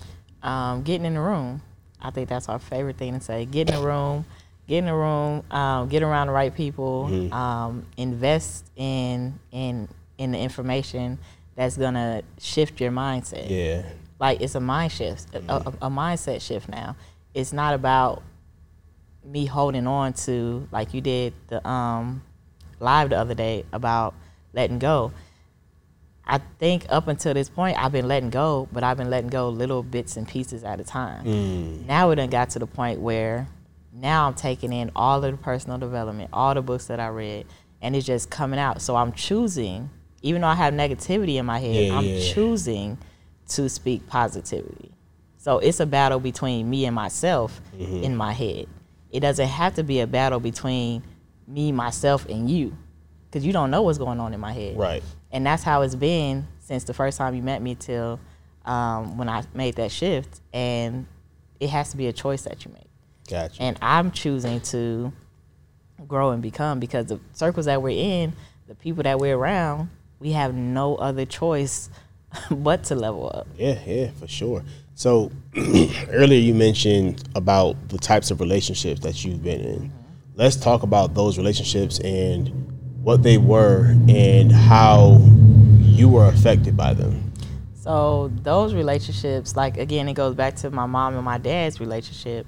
[0.44, 1.62] um, getting in the room.
[2.00, 3.46] I think that's our favorite thing to say.
[3.46, 4.26] Get in the room,
[4.68, 10.32] get in the room, um, get around the right people, um, invest in in in
[10.32, 11.18] the information
[11.56, 13.48] that's gonna shift your mindset.
[13.48, 13.86] Yeah.
[14.20, 16.94] Like it's a mind shift, a, a, a mindset shift now.
[17.34, 18.22] It's not about
[19.24, 22.22] me holding on to like you did the um,
[22.80, 24.14] live the other day about
[24.52, 25.12] letting go.
[26.26, 29.50] I think up until this point, I've been letting go, but I've been letting go
[29.50, 31.86] little bits and pieces at a time.
[31.86, 33.46] Now it done got to the point where
[33.92, 37.46] now I'm taking in all of the personal development, all the books that I read,
[37.82, 38.80] and it's just coming out.
[38.80, 39.90] So I'm choosing,
[40.22, 42.32] even though I have negativity in my head, Yeah, I'm yeah.
[42.32, 42.96] choosing
[43.48, 44.92] to speak positivity.
[45.44, 48.02] So it's a battle between me and myself Mm-hmm.
[48.02, 48.66] in my head.
[49.10, 51.02] It doesn't have to be a battle between
[51.46, 52.74] me, myself, and you,
[53.26, 55.02] because you don't know what's going on in my head Right.
[55.30, 58.18] and that's how it's been since the first time you met me till
[58.64, 60.40] um, when I made that shift.
[60.54, 61.04] And
[61.60, 62.88] it has to be a choice that you make.
[63.28, 63.62] Gotcha.
[63.62, 65.12] And I'm choosing to
[66.08, 68.32] grow and become because the circles that we're in,
[68.66, 71.90] the people that we're around, we have no other choice
[72.50, 73.46] but to level up.
[73.56, 74.64] Yeah, yeah, for sure.
[74.94, 75.30] So
[76.08, 79.92] earlier you mentioned about the types of relationships that you've been in.
[80.36, 82.48] Let's talk about those relationships and
[83.02, 85.20] what they were and how
[85.80, 87.32] you were affected by them.
[87.74, 92.46] So those relationships, like again, it goes back to my mom and my dad's relationship.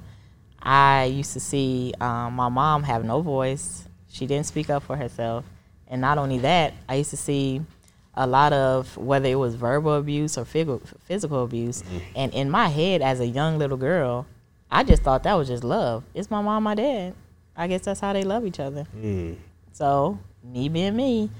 [0.62, 3.86] I used to see um, my mom have no voice.
[4.08, 5.44] She didn't speak up for herself,
[5.88, 7.60] and not only that, I used to see
[8.16, 11.82] a lot of whether it was verbal abuse or physical physical abuse.
[11.82, 11.98] Mm-hmm.
[12.16, 14.26] And in my head, as a young little girl,
[14.70, 16.04] I just thought that was just love.
[16.14, 17.14] It's my mom, my dad.
[17.56, 18.86] I guess that's how they love each other.
[18.96, 19.36] Mm.
[19.72, 21.30] So me being me,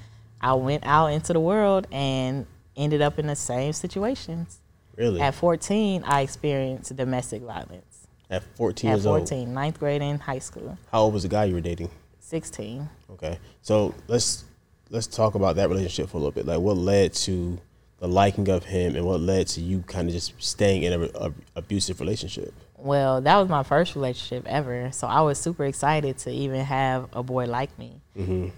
[0.41, 4.61] I went out into the world and ended up in the same situations.
[4.97, 5.21] Really?
[5.21, 8.07] At 14, I experienced domestic violence.
[8.31, 9.21] At 14 At years old.
[9.21, 11.91] 14, ninth grade in high school, How old was the guy you were dating?
[12.21, 12.89] 16.
[13.12, 13.39] Okay.
[13.62, 14.45] So let's
[14.90, 16.46] let's talk about that relationship for a little bit.
[16.46, 17.59] Like what led to
[17.99, 21.05] the liking of him and what led to you kind of just staying in a,
[21.14, 22.53] a abusive relationship?
[22.77, 27.09] Well, that was my first relationship ever, so I was super excited to even have
[27.14, 28.01] a boy like me.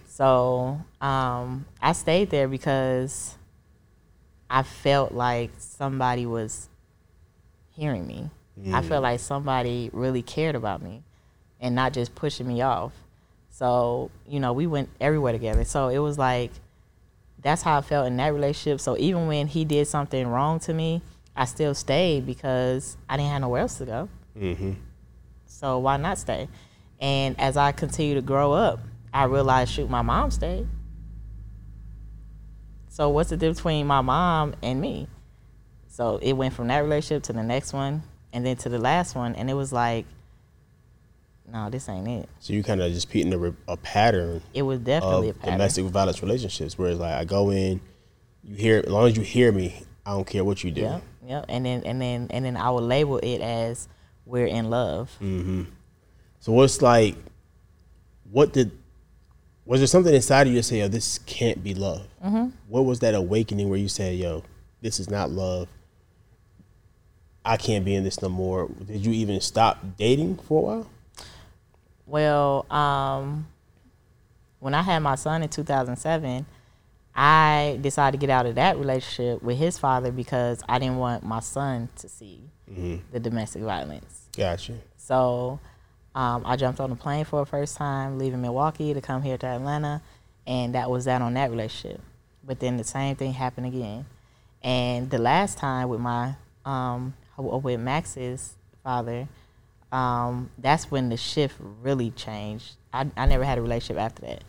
[0.08, 3.36] So um, I stayed there because
[4.50, 6.68] I felt like somebody was
[7.70, 8.30] hearing me.
[8.74, 11.04] I felt like somebody really cared about me
[11.60, 12.92] and not just pushing me off.
[13.58, 15.64] So, you know, we went everywhere together.
[15.64, 16.52] So it was like,
[17.42, 18.80] that's how I felt in that relationship.
[18.80, 21.02] So even when he did something wrong to me,
[21.34, 24.08] I still stayed because I didn't have nowhere else to go.
[24.38, 24.74] Mm-hmm.
[25.46, 26.46] So why not stay?
[27.00, 28.78] And as I continue to grow up,
[29.12, 30.68] I realized, shoot, my mom stayed.
[32.90, 35.08] So what's the difference between my mom and me?
[35.88, 39.16] So it went from that relationship to the next one, and then to the last
[39.16, 40.06] one, and it was like,
[41.50, 42.28] no, this ain't it.
[42.40, 45.54] So you kind of just repeating a, a pattern It was definitely a pattern.
[45.54, 47.80] domestic violence relationships, where it's like I go in,
[48.44, 50.82] you hear as long as you hear me, I don't care what you do.
[50.82, 53.88] Yeah, yeah, and then and then and then I would label it as
[54.26, 55.10] we're in love.
[55.18, 55.64] Hmm.
[56.40, 57.16] So what's like,
[58.30, 58.70] what did,
[59.64, 62.06] was there something inside of you that say, yo, this can't be love?
[62.24, 62.50] Mm-hmm.
[62.68, 64.44] What was that awakening where you said, yo,
[64.80, 65.68] this is not love?
[67.44, 68.68] I can't be in this no more.
[68.86, 70.90] Did you even stop dating for a while?
[72.08, 73.46] Well, um,
[74.60, 76.46] when I had my son in 2007,
[77.14, 81.24] I decided to get out of that relationship with his father because I didn't want
[81.24, 82.40] my son to see
[83.12, 84.28] the domestic violence.
[84.36, 84.74] Gotcha.
[84.96, 85.60] So
[86.14, 89.36] um, I jumped on a plane for the first time, leaving Milwaukee to come here
[89.38, 90.00] to Atlanta,
[90.46, 92.00] and that was that on that relationship.
[92.44, 94.06] But then the same thing happened again,
[94.62, 99.28] and the last time with my um, with Max's father,
[99.92, 102.76] um, that's when the shift really changed.
[102.92, 104.44] I, I never had a relationship after that,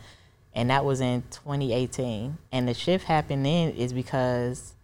[0.54, 2.38] and that was in 2018.
[2.52, 4.74] And the shift happened then is because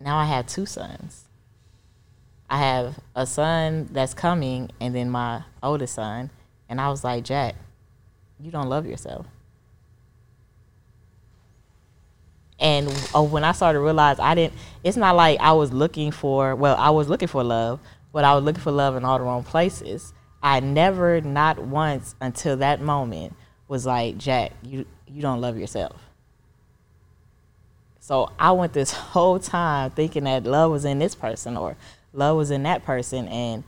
[0.00, 1.24] now I have two sons.
[2.50, 6.30] I have a son that's coming, and then my oldest son.
[6.68, 7.56] And I was like, Jack,
[8.40, 9.26] you don't love yourself.
[12.60, 16.10] And oh, when I started to realize I didn't, it's not like I was looking
[16.10, 17.80] for, well, I was looking for love,
[18.12, 20.12] but I was looking for love in all the wrong places.
[20.42, 23.34] I never, not once until that moment,
[23.66, 26.00] was like, Jack, you, you don't love yourself.
[28.00, 31.76] So I went this whole time thinking that love was in this person or
[32.12, 33.64] love was in that person, and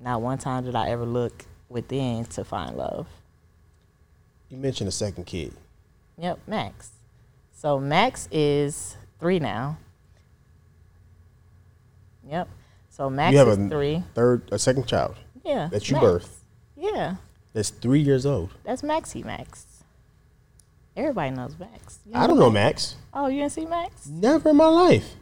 [0.00, 3.08] not one time did I ever look within to find love.
[4.48, 5.54] You mentioned a second kid.
[6.18, 6.90] Yep, Max.
[7.54, 9.78] So Max is three now.
[12.28, 12.48] Yep.
[12.94, 14.02] So Max you have is a three.
[14.14, 15.68] third, a second child Yeah.
[15.72, 16.04] that you Max.
[16.06, 16.28] birthed.
[16.76, 17.14] Yeah,
[17.54, 18.50] That's three years old.
[18.64, 19.66] that's Maxie Max.
[20.94, 22.00] Everybody knows Max.
[22.04, 22.96] You I don't know Max.
[23.14, 24.06] Oh, you didn't see Max?
[24.08, 25.14] Never in my life.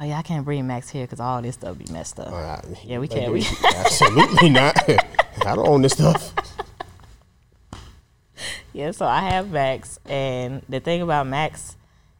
[0.00, 2.64] Oh yeah, I can't bring Max here because all this stuff be messed up.
[2.82, 3.32] Yeah, we can't.
[3.32, 4.76] We, Absolutely not.
[4.88, 6.34] I don't own this stuff.
[8.72, 11.76] Yeah, so I have Max, and the thing about Max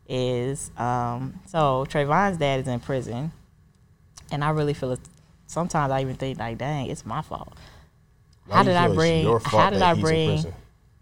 [0.09, 3.33] is, um, so Trayvon's dad is in prison,
[4.35, 5.01] and I really feel it.
[5.47, 7.53] Sometimes I even think like, dang, it's my fault.
[8.47, 9.39] Why How did I bring?
[9.45, 10.45] How did I bring?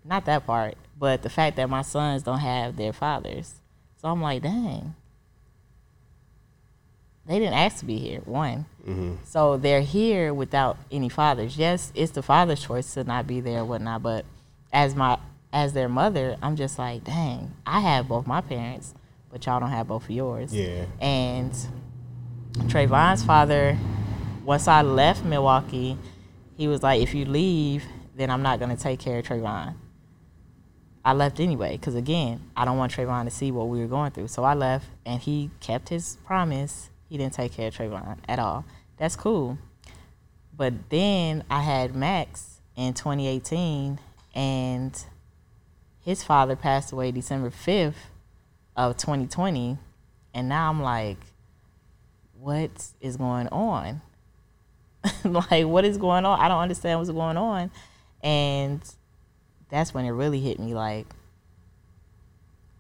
[0.04, 3.54] Not that part, but the fact that my sons don't have their fathers.
[4.00, 4.94] So I'm like, dang.
[7.26, 8.20] They didn't ask to be here.
[8.24, 9.14] One, Mm-hmm.
[9.24, 11.56] so they're here without any fathers.
[11.56, 14.24] Yes, it's the father's choice to not be there or whatnot, but
[14.72, 15.18] as my
[15.52, 18.92] as their mother, I'm just like, dang, I have both my parents,
[19.30, 20.52] but y'all don't have both of yours.
[20.52, 20.86] Yeah.
[21.00, 21.52] And
[22.52, 23.78] Trayvon's father,
[24.44, 25.96] once I left Milwaukee,
[26.56, 27.84] he was like, if you leave,
[28.14, 29.74] then I'm not gonna take care of Trayvon.
[31.04, 34.12] I left anyway, because again, I don't want Trayvon to see what we were going
[34.12, 34.28] through.
[34.28, 36.90] So I left, and he kept his promise.
[37.08, 38.64] He didn't take care of Trayvon at all.
[38.98, 39.58] That's cool.
[40.56, 43.98] But then I had Max in 2018,
[44.34, 45.04] and
[46.00, 47.94] his father passed away December 5th
[48.76, 49.78] of 2020.
[50.34, 51.18] And now I'm like,
[52.42, 54.02] what is going on?
[55.24, 56.40] like, what is going on?
[56.40, 57.70] I don't understand what's going on.
[58.20, 58.82] And
[59.68, 61.06] that's when it really hit me like,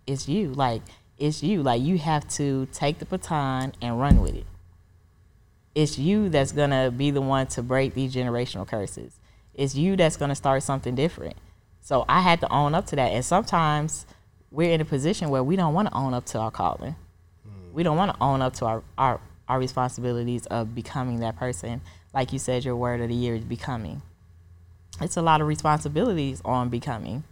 [0.04, 0.48] it's you.
[0.48, 0.82] Like
[1.16, 1.62] it's you.
[1.62, 4.46] Like you have to take the baton and run with it.
[5.76, 9.20] It's you that's gonna be the one to break these generational curses.
[9.54, 11.36] It's you that's gonna start something different.
[11.80, 13.12] So I had to own up to that.
[13.12, 14.06] And sometimes
[14.50, 16.96] we're in a position where we don't want to own up to our calling.
[17.44, 17.72] Hmm.
[17.72, 21.80] We don't want to own up to our, our our responsibilities of becoming that person.
[22.14, 24.02] Like you said, your word of the year is becoming.
[25.00, 27.24] It's a lot of responsibilities on becoming.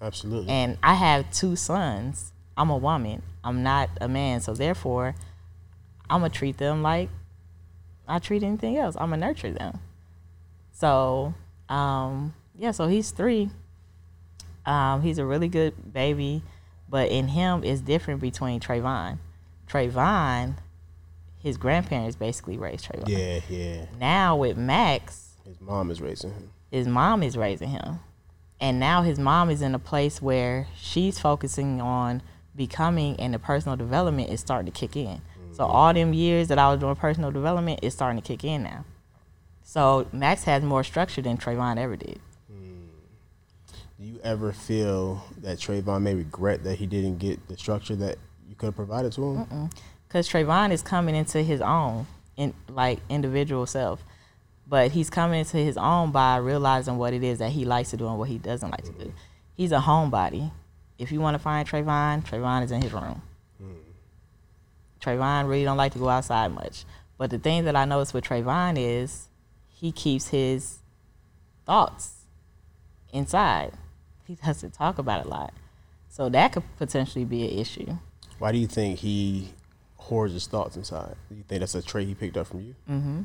[0.00, 0.52] Absolutely.
[0.52, 2.32] And I have two sons.
[2.56, 3.22] I'm a woman.
[3.44, 4.40] I'm not a man.
[4.40, 5.14] So therefore,
[6.10, 7.08] I'm gonna treat them like
[8.06, 8.96] I treat anything else.
[8.96, 9.80] I'm gonna nurture them.
[10.72, 11.34] So,
[11.68, 12.70] um, yeah.
[12.70, 13.50] So he's three.
[14.66, 16.42] Um, he's a really good baby,
[16.88, 19.18] but in him is different between Trayvon.
[19.66, 20.54] Trayvon,
[21.48, 23.08] his grandparents basically raised Trayvon.
[23.08, 23.86] yeah, yeah.
[23.98, 26.50] Now with Max, His mom is raising him.
[26.70, 28.00] his mom is raising him.
[28.60, 32.22] And now his mom is in a place where she's focusing on
[32.54, 35.22] becoming and the personal development is starting to kick in.
[35.52, 35.74] So mm-hmm.
[35.74, 38.84] all them years that I was doing personal development is starting to kick in now.
[39.62, 42.20] So Max has more structure than Trayvon ever did.
[42.50, 42.88] Hmm.
[43.98, 48.18] Do you ever feel that Trayvon may regret that he didn't get the structure that
[48.48, 49.70] you could have provided to him?
[50.08, 54.02] Because Trayvon is coming into his own, in like individual self,
[54.66, 57.96] but he's coming into his own by realizing what it is that he likes to
[57.96, 59.12] do and what he doesn't like to do.
[59.54, 60.50] He's a homebody.
[60.98, 63.22] If you want to find Trayvon, Trayvon is in his room.
[63.58, 63.72] Hmm.
[65.00, 66.84] Trayvon really don't like to go outside much.
[67.18, 69.28] But the thing that I notice with Trayvon is
[69.68, 70.78] he keeps his
[71.66, 72.24] thoughts
[73.12, 73.72] inside.
[74.26, 75.54] He doesn't talk about it a lot.
[76.08, 77.98] So that could potentially be an issue.
[78.38, 79.52] Why do you think he
[79.98, 81.14] hoards his thoughts inside?
[81.30, 82.74] You think that's a trait he picked up from you?
[82.90, 83.22] Mm-hmm.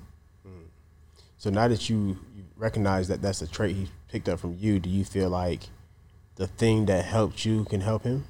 [1.38, 4.80] So now that you, you recognize that that's a trait he picked up from you,
[4.80, 5.64] do you feel like
[6.36, 8.24] the thing that helped you can help him?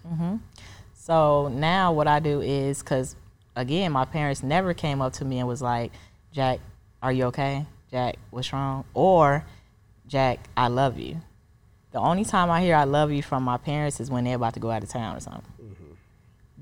[0.94, 3.16] So now what I do is because
[3.56, 5.92] again, my parents never came up to me and was like,
[6.32, 6.60] "Jack,
[7.02, 7.66] are you okay?
[7.92, 9.46] Jack, what's wrong?" Or,
[10.08, 11.22] "Jack, I love you."
[11.92, 14.56] The only time I hear "I love you" from my parents is when they're about
[14.56, 15.44] to go out of town or something.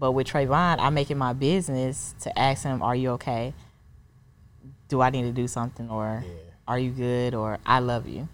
[0.01, 3.53] But with Trayvon, I make it my business to ask him, "Are you okay?
[4.87, 5.91] Do I need to do something?
[5.91, 6.33] Or Yeah.
[6.67, 7.35] are you good?
[7.35, 8.27] Or I love you."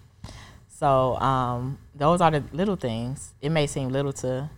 [0.69, 3.33] So um, those are the little things.
[3.41, 4.49] It may seem little to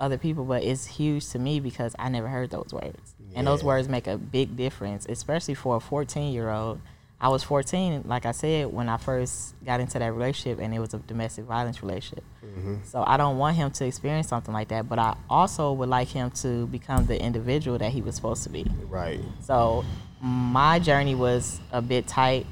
[0.00, 3.14] other people, but it's huge to me because I never heard those words.
[3.36, 6.80] And those words make a big difference, especially for a 14 year old.
[7.20, 10.78] I was 14, like I said, when I first got into that relationship, and it
[10.78, 12.22] was a domestic violence relationship.
[12.44, 12.76] Mm-hmm.
[12.84, 16.08] So I don't want him to experience something like that, but I also would like
[16.08, 18.66] him to become the individual that he was supposed to be.
[18.88, 19.20] Right.
[19.40, 19.84] So
[20.20, 22.46] my journey was a bit tight,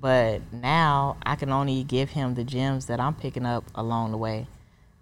[0.00, 4.18] but now I can only give him the gems that I'm picking up along the
[4.18, 4.46] way.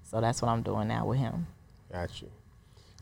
[0.03, 1.47] So that's what I'm doing now with him.
[1.93, 2.29] Got you.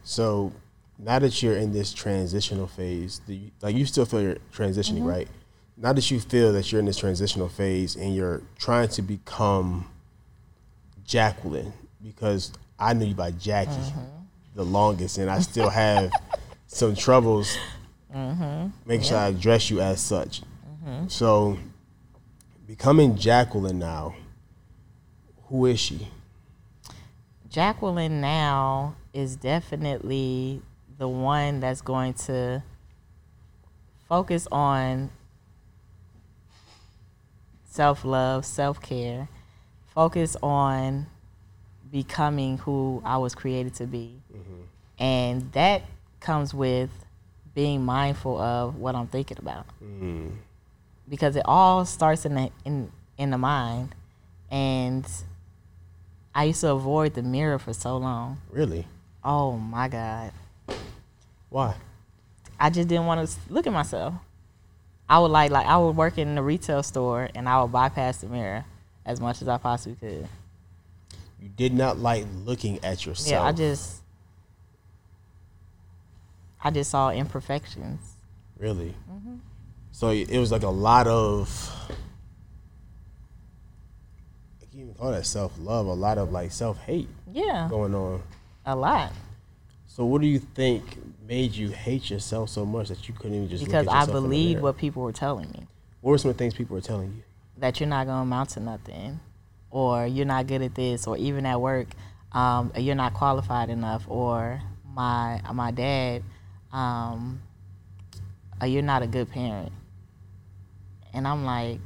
[0.02, 0.52] So
[0.98, 4.98] now that you're in this transitional phase, do you, like you still feel you're transitioning,
[4.98, 5.06] mm-hmm.
[5.06, 5.28] right?
[5.82, 9.88] Now that you feel that you're in this transitional phase and you're trying to become
[11.06, 14.00] Jacqueline, because I knew you by Jackie mm-hmm.
[14.54, 16.10] the longest, and I still have
[16.66, 17.56] some troubles
[18.14, 18.68] mm-hmm.
[18.84, 20.42] making sure I address you as such.
[20.84, 21.08] Mm-hmm.
[21.08, 21.58] So
[22.66, 24.14] becoming Jacqueline now,
[25.44, 26.08] who is she?
[27.48, 30.60] Jacqueline now is definitely
[30.98, 32.62] the one that's going to
[34.06, 35.10] focus on
[37.70, 39.28] self love, self care,
[39.86, 41.06] focus on
[41.90, 44.20] becoming who I was created to be.
[44.32, 45.02] Mm-hmm.
[45.02, 45.82] And that
[46.20, 46.90] comes with
[47.54, 49.66] being mindful of what I'm thinking about.
[49.82, 50.32] Mm.
[51.08, 53.94] Because it all starts in the in in the mind
[54.50, 55.06] and
[56.34, 58.40] I used to avoid the mirror for so long.
[58.50, 58.86] Really?
[59.24, 60.32] Oh my God.
[61.48, 61.74] Why?
[62.58, 64.14] I just didn't want to look at myself.
[65.10, 68.18] I would like like I would work in the retail store and I would bypass
[68.18, 68.64] the mirror
[69.04, 70.28] as much as I possibly could.
[71.42, 73.28] You did not like looking at yourself.
[73.28, 74.02] Yeah, I just
[76.62, 78.00] I just saw imperfections.
[78.56, 78.94] really.
[79.10, 79.36] Mm-hmm.
[79.90, 81.48] So it was like a lot of.
[84.62, 85.86] I can't even call that self love.
[85.86, 88.22] A lot of like self hate Yeah, going on.
[88.64, 89.12] a lot.
[89.88, 90.84] So what do you think
[91.30, 94.00] made you hate yourself so much that you couldn't even just Because look at I
[94.00, 95.68] yourself in the believed what people were telling me.
[96.00, 97.22] What were some of the things people were telling you?
[97.56, 99.20] that you're not gonna amount to nothing,
[99.70, 101.88] or you're not good at this, or even at work,
[102.32, 104.60] um, you're not qualified enough, or
[104.94, 106.22] my my dad,
[106.72, 107.42] um,
[108.60, 109.72] uh, you're not a good parent.
[111.12, 111.80] And I'm like,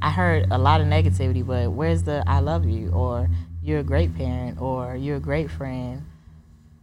[0.00, 3.28] I heard a lot of negativity, but where's the I love you, or
[3.62, 6.07] you're a great parent or you're a great friend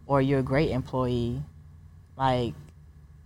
[0.06, 1.42] or you're a great employee.
[2.16, 2.54] Like,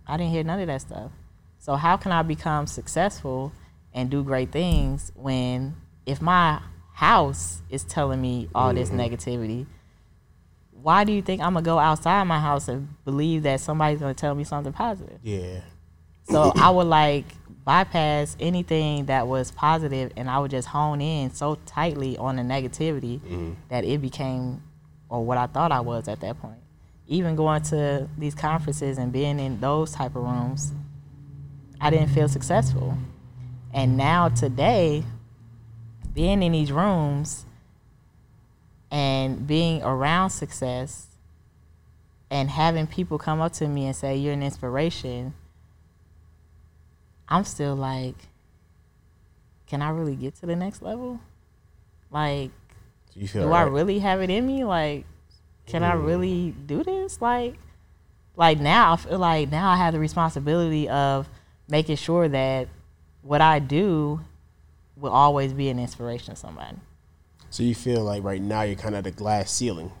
[0.07, 1.11] I didn't hear none of that stuff.
[1.59, 3.53] So, how can I become successful
[3.93, 5.75] and do great things when,
[6.05, 6.61] if my
[6.93, 8.99] house is telling me all this mm-hmm.
[8.99, 9.65] negativity,
[10.71, 14.13] why do you think I'm gonna go outside my house and believe that somebody's gonna
[14.13, 15.19] tell me something positive?
[15.21, 15.61] Yeah.
[16.29, 17.25] So I would like
[17.65, 22.41] bypass anything that was positive and I would just hone in so tightly on the
[22.41, 23.53] negativity mm-hmm.
[23.69, 24.63] that it became
[25.09, 26.60] or what I thought I was at that point.
[27.11, 30.71] Even going to these conferences and being in those type of rooms,
[31.79, 32.97] I didn't feel successful.
[33.73, 35.03] And now today,
[36.13, 37.45] being in these rooms
[38.89, 41.07] and being around success
[42.29, 45.33] and having people come up to me and say you're an inspiration
[47.29, 48.15] i'm still like
[49.71, 51.17] can i really get to the next level?
[52.11, 52.51] Like
[53.15, 54.65] feel do i really have it in me?
[54.65, 55.05] Like
[55.71, 57.55] can i really do this like
[58.35, 61.27] like now i feel like now i have the responsibility of
[61.67, 62.67] making sure that
[63.21, 64.19] what i do
[64.97, 66.77] will always be an inspiration to somebody
[67.49, 69.91] So you feel like right now you're kind of at the glass ceiling.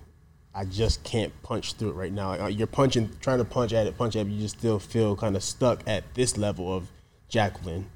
[0.53, 2.29] I just can't punch through it right now.
[2.29, 4.23] Like, uh, You're punching, trying to punch at it, punch at it.
[4.25, 6.89] But you just still feel kind of stuck at this level of
[7.29, 7.87] Jacqueline.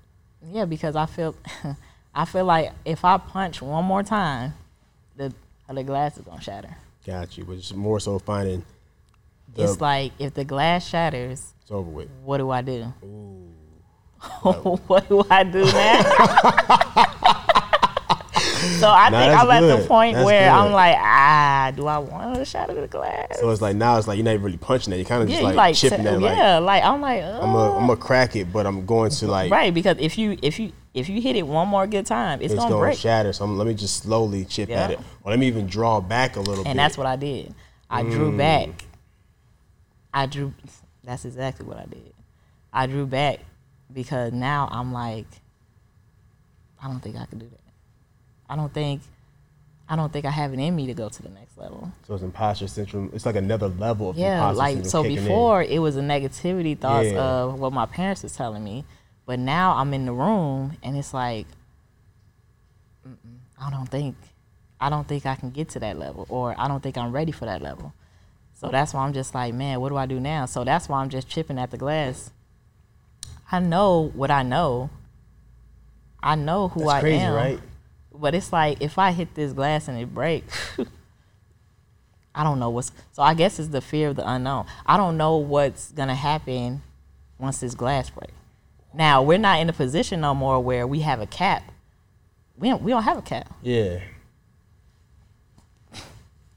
[0.52, 1.36] Yeah, because I feel,
[2.16, 4.54] I feel like if I punch one more time,
[5.16, 5.34] the
[5.70, 6.76] the glass is gonna shatter.
[7.06, 8.66] Got you, but it's more so finding
[9.54, 12.10] the, it's like if the glass shatters, it's over with.
[12.24, 12.92] what do I do?
[13.04, 13.48] Ooh,
[14.88, 16.02] what do I do now?
[18.80, 20.58] so I Nah, think I'm at the point That's where good.
[20.58, 23.40] I'm like, ah, do I want to shatter the glass?
[23.40, 24.98] So it's like now it's like you're not really punching it.
[24.98, 26.20] You're kind of yeah, just like, like, chipping t- it.
[26.20, 29.28] Like yeah, like I'm like, I'm uh, I'm gonna crack it, but I'm going to
[29.28, 32.42] like right because if you if you if you hit it one more good time,
[32.42, 33.34] it's, it's gonna, gonna shatter.
[33.34, 34.86] So I'm, let me just slowly chip Yeah.
[34.86, 36.70] at it, or let me even draw back a little bit.
[36.70, 37.54] and that's what I did.
[37.90, 38.12] I Mm.
[38.12, 38.70] drew back.
[40.14, 40.54] I drew.
[41.04, 42.14] That's exactly what I did.
[42.74, 43.42] I drew back
[43.94, 45.28] because now I'm like,
[46.82, 47.60] I don't think I can do that.
[48.50, 49.02] I don't think,
[49.90, 51.92] I don't think I have it in me to go to the next level.
[52.08, 53.12] So it's imposter syndrome.
[53.14, 55.24] It's like another level of Yeah, imposter like syndrome so kicking in.
[55.26, 57.22] before it was a negativity thoughts Yeah.
[57.22, 58.86] of what my parents was telling me,
[59.26, 61.48] but now I'm in the room and it's like,
[63.08, 64.16] mm-mm, I don't think,
[64.80, 67.32] I don't think I can get to that level, or I don't think I'm ready
[67.32, 67.94] for that level.
[68.54, 70.46] So that's why I'm just like, man, what do I do now?
[70.46, 72.32] So that's why I'm just chipping at the glass.
[73.52, 74.90] I know what I know.
[76.24, 77.34] I know who That's I crazy, am.
[77.34, 77.60] right?
[78.14, 80.58] But it's like if I hit this glass and it breaks,
[82.36, 82.92] I don't know what's.
[83.12, 84.66] So I guess it's the fear of the unknown.
[84.86, 86.82] I don't know what's gonna happen
[87.38, 88.34] once this glass breaks.
[88.96, 91.64] Now we're not in a position no more where we have a cap.
[92.58, 93.54] We don't, we don't have a cap.
[93.62, 94.00] Yeah.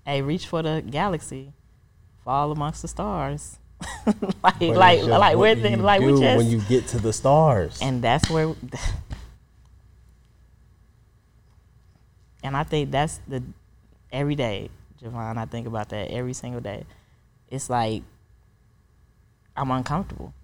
[0.06, 1.52] Hey, reach for the galaxy,
[2.24, 3.58] fall amongst the stars.
[4.42, 7.12] like But like just like we're thinking like we just when you get to the
[7.12, 7.78] stars.
[7.80, 8.46] and that's where
[12.42, 13.40] and i think that's the
[14.10, 14.68] every day
[15.00, 16.86] Jovan i think about that every single day
[17.48, 18.02] it's like
[19.56, 20.34] i'm uncomfortable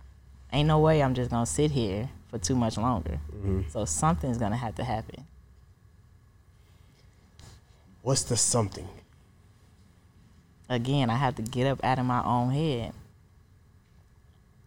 [0.55, 3.21] ain't no way i'm just gonna sit here for too much longer.
[3.33, 3.63] Mm-hmm.
[3.71, 5.27] So something's gonna have to happen.
[8.03, 8.89] What's the something?
[10.69, 12.93] again i have to get up out of my own head.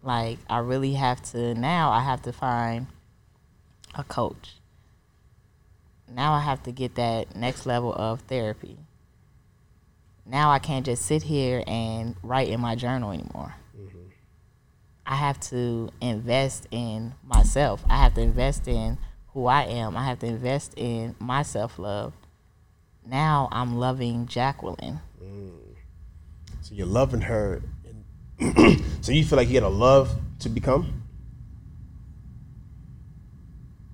[0.04, 2.88] Like i really have to now i have to find
[3.96, 4.56] a coach.
[6.10, 8.78] Now i have to get that next level of therapy.
[10.26, 13.56] Now i can't just sit here and write in my journal anymore
[15.08, 18.98] i have to invest in myself i have to invest in
[19.34, 22.14] who i am i have to invest in my self-love
[23.06, 25.00] now i'm loving jacqueline
[26.62, 27.62] So you're loving her.
[29.02, 31.04] So you feel like you gotta love to become?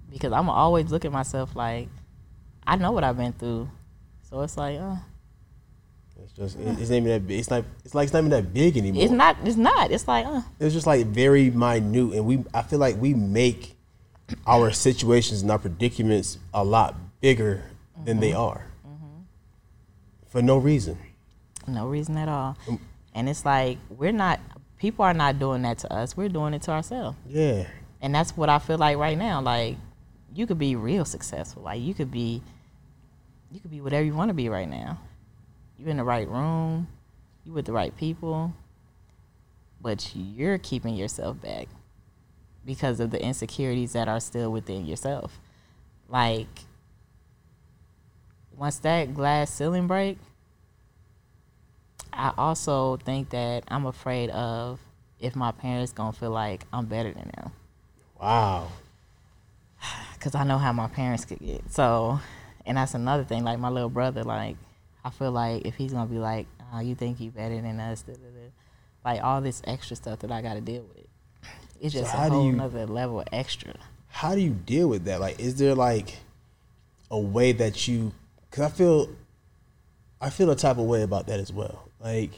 [0.10, 1.90] because I'm always looking at myself like
[2.66, 3.70] I know what I've been through.
[4.30, 4.96] So it's like, uh,
[6.36, 7.40] It's just it- it's not even that big.
[7.40, 9.04] It's like it's like it's not even that big anymore.
[9.04, 9.38] it's not.
[9.44, 9.92] It's not.
[9.92, 13.76] It's like, uh, It's just like very minute, and we I feel like we make
[14.48, 17.64] our situations and our predicaments a lot bigger
[18.04, 18.66] than they are
[20.28, 20.98] for no reason.
[21.68, 22.58] no reason at all.
[23.14, 24.40] And it's like we're not.
[24.80, 26.18] People are not doing that to us.
[26.18, 27.16] We're doing it to ourselves.
[27.30, 27.68] Yeah,
[28.02, 29.40] And that's what I feel like right now.
[29.42, 29.78] Like
[30.36, 31.62] you could be real successful.
[31.64, 32.42] Like you could be,
[33.52, 34.98] you could be whatever you want to be right now.
[35.78, 36.88] You in the right room.
[37.46, 38.54] You with the right people.
[39.82, 41.68] But you're keeping yourself back
[42.66, 45.40] because of the insecurities that are still within yourself.
[46.08, 46.48] Like
[48.58, 50.18] once that glass ceiling break,
[52.12, 54.80] I also think that I'm afraid of
[55.20, 57.52] if my parents gonna feel like I'm better than them.
[58.22, 58.70] Wow.
[60.20, 61.72] Cause I know how my parents could get.
[61.72, 62.20] So,
[62.66, 63.44] and that's another thing.
[63.44, 64.58] Like my little brother, like
[65.06, 68.02] I feel like if he's gonna be like, oh, "You think you better than us?"
[68.04, 68.50] Da, da, da.
[69.06, 71.06] Like all this extra stuff that I got to deal with.
[71.82, 73.74] It's So just a how do whole you- nother level extra.
[74.08, 75.20] How do you deal with that?
[75.20, 76.20] Like, is there like
[77.12, 78.14] a way that you?
[78.50, 79.10] Because I feel,
[80.22, 81.90] I feel a type of way about that as well.
[82.00, 82.32] Like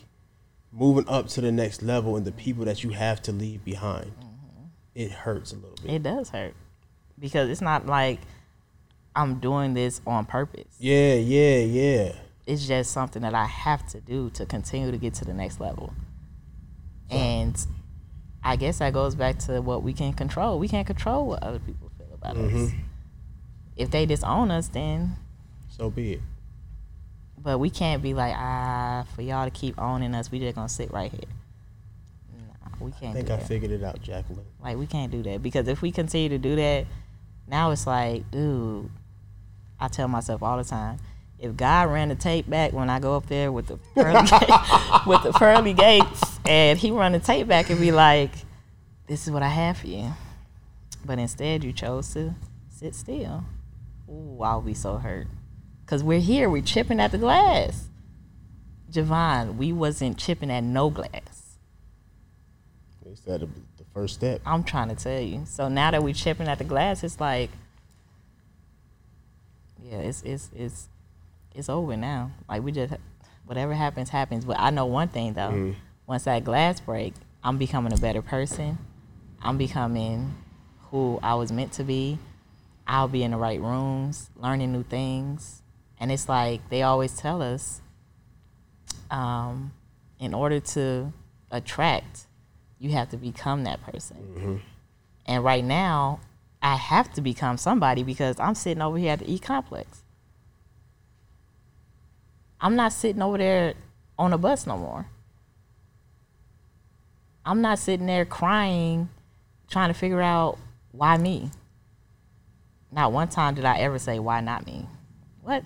[0.72, 4.07] moving up to the next level and the people that you have to leave behind.
[4.18, 4.66] Mm-hmm.
[4.95, 5.91] It hurts a little bit.
[5.93, 6.53] It does hurt
[7.20, 8.20] because it's not like
[9.16, 10.66] I'm doing this on purpose.
[10.80, 12.11] yeah, yeah, yeah.
[12.45, 15.59] It's just something that I have to do to continue to get to the next
[15.59, 15.93] level.
[17.09, 17.55] And
[18.43, 20.59] I guess that goes back to what we can control.
[20.59, 22.71] We can't control what other people feel about us.
[23.75, 25.15] If they disown us, then
[25.69, 26.21] So be it.
[27.41, 30.31] but we can't be like ah for y'all to keep owning us.
[30.31, 31.29] We just gonna sit right here.
[32.33, 33.17] Nah, we can't.
[33.17, 34.45] I think I figured it out, Jacqueline.
[34.63, 36.85] Like we can't do that because if we continue to do that,
[37.47, 38.89] now it's like, dude,
[39.79, 40.97] I tell myself all the time,
[41.39, 44.49] if God ran the tape back when I go up there with the pearly gate,
[45.05, 48.31] with the pearly gates, and He run the tape back and be like,
[49.07, 50.13] "This is what I have for you,"
[51.03, 52.36] but instead you chose to
[52.69, 53.43] sit still.
[54.09, 55.27] Ooh, I'll be so hurt
[55.86, 57.89] because we're here, we're chipping at the glass.
[58.89, 61.57] Jovan, we wasn't chipping at no glass.
[63.05, 64.41] Is that the the first step?
[64.45, 65.43] I'm trying to tell you.
[65.45, 67.49] So now that we're chipping at the glass, it's like,
[69.81, 70.88] yeah, it's it's it's
[71.55, 72.31] it's over now.
[72.49, 72.93] Like we just
[73.45, 74.45] whatever happens happens.
[74.45, 75.51] But I know one thing though.
[76.07, 78.77] Once that glass break, I'm becoming a better person.
[79.41, 80.35] I'm becoming
[80.91, 82.19] who I was meant to be.
[82.87, 85.61] I'll be in the right rooms, learning new things.
[85.99, 87.81] And it's like they always tell us,
[89.09, 89.71] um,
[90.19, 91.11] in order to
[91.51, 92.27] attract,
[92.77, 94.61] you have to become that person.
[95.25, 96.19] And right now,
[96.61, 100.03] I have to become somebody because I'm sitting over here at the E complex.
[102.66, 103.76] I'm not sitting over there
[104.18, 105.05] on a bus no more.
[107.45, 109.07] I'm not sitting there crying,
[109.70, 110.57] trying to figure out
[110.91, 111.51] why me.
[112.91, 114.88] Not one time did I ever say, why not me?
[115.43, 115.63] What?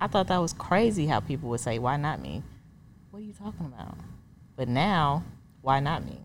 [0.00, 2.42] I thought that was crazy how people would say, why not me?
[3.12, 3.96] What are you talking about?
[4.56, 5.22] But now,
[5.60, 6.18] why not me?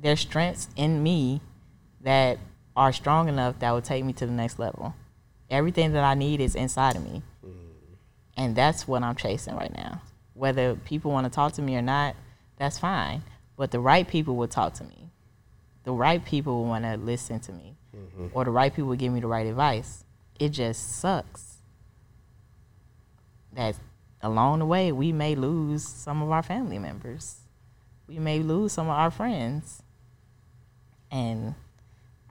[0.00, 1.40] There's strengths in me
[2.00, 2.38] that
[2.74, 4.96] are strong enough that will take me to the next level.
[5.48, 7.22] Everything that I need is inside of me.
[8.40, 10.00] And that's what I'm chasing right now.
[10.32, 12.16] Whether people want to talk to me or not,
[12.56, 13.22] that's fine.
[13.54, 15.10] But the right people will talk to me.
[15.84, 17.76] The right people will want to listen to me.
[17.94, 18.28] Mm-hmm.
[18.32, 20.04] Or the right people will give me the right advice.
[20.38, 21.58] It just sucks
[23.52, 23.76] that
[24.22, 27.40] along the way we may lose some of our family members.
[28.08, 29.82] We may lose some of our friends.
[31.10, 31.56] And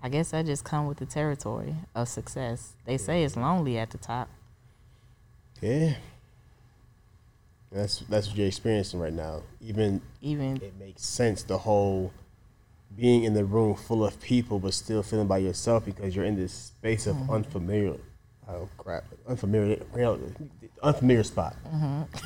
[0.01, 2.73] I guess that just come with the territory of success.
[2.85, 3.43] They say it's mm-hmm.
[3.43, 4.27] lonely at the top.
[5.61, 5.93] Yeah.
[7.71, 9.43] That's that's what you're experiencing right now.
[9.61, 12.11] Even Even it makes sense the whole
[12.97, 16.35] being in the room full of people but still feeling by yourself because you're in
[16.35, 17.31] this space of Mm-hmm.
[17.33, 17.93] unfamiliar
[18.47, 19.79] oh crap unfamiliar
[20.81, 21.55] unfamiliar spot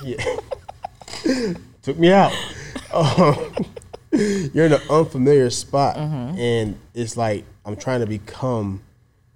[0.05, 0.23] yeah
[1.81, 2.31] took me out
[2.93, 3.53] Um,
[4.11, 6.37] you're in an unfamiliar spot Mm-hmm.
[6.39, 8.81] and it's like i'm trying to become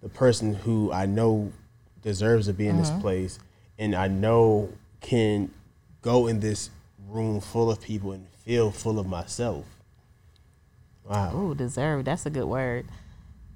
[0.02, 1.52] the person who i know
[2.04, 2.84] deserves to be in Mm-hmm.
[2.96, 3.40] this place
[3.80, 4.70] and i know
[5.02, 5.50] can
[6.02, 6.70] go in this
[7.08, 9.66] room full of people and feel full of myself
[11.10, 12.06] wow Ooh, deserve.
[12.06, 12.86] That's a good word.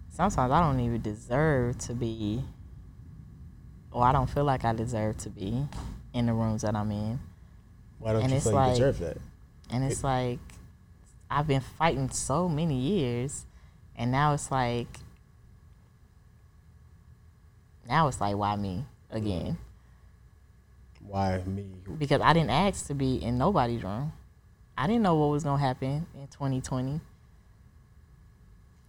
[0.09, 2.43] Sometimes I don't even deserve to be,
[3.91, 5.65] or I don't feel like I deserve to be
[6.13, 7.19] in the rooms that I'm in.
[7.99, 9.17] why don't and you feel like you deserve that
[9.69, 10.39] And it's like,
[11.29, 13.45] I've been fighting so many years,
[13.95, 14.87] and now it's like,
[17.87, 19.15] now it's like, why me mm.
[19.15, 19.57] again?
[21.11, 21.65] Why me
[21.97, 24.13] Because I didn't ask to be in nobody's room.
[24.77, 27.01] I didn't know what was gonna happen in 2020.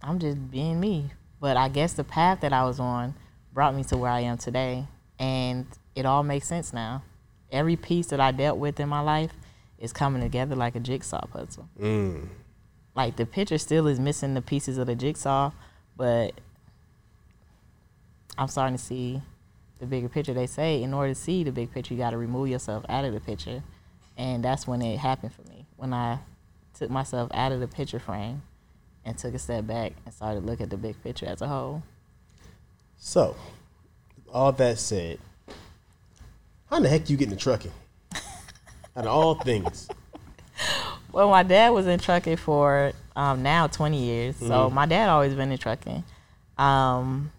[0.01, 1.11] I'm just being me.
[1.39, 3.15] But I guess the path that I was on
[3.53, 4.87] brought me to where I am today.
[5.19, 5.65] And
[5.95, 7.03] it all makes sense now.
[7.51, 9.33] Every piece that I dealt with in my life
[9.77, 11.67] is coming together like a jigsaw puzzle.
[11.79, 12.29] Mm.
[12.95, 15.51] Like the picture still is missing the pieces of the jigsaw,
[15.97, 16.31] but
[18.37, 19.21] I'm starting to see
[19.83, 20.33] the bigger picture.
[20.33, 23.05] They say in order to see the big picture, you got to remove yourself out
[23.05, 23.63] of the picture.
[24.17, 25.65] And that's when it happened for me.
[25.77, 26.19] When I
[26.73, 28.41] took myself out of the picture frame
[29.05, 31.47] and took a step back and started to look at the big picture as a
[31.47, 31.83] whole.
[32.97, 33.35] So,
[34.31, 35.19] all that said,
[36.69, 37.71] How in the heck do you get into trucking?
[38.95, 39.89] Out of all things.
[41.11, 44.35] Well, my dad was in trucking for um, now 20 years.
[44.37, 44.75] So Mm-hmm.
[44.75, 46.03] my dad always been in trucking.
[46.57, 47.31] Um,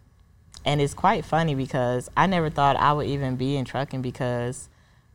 [0.65, 4.69] and it's quite funny because I never thought I would even be in trucking because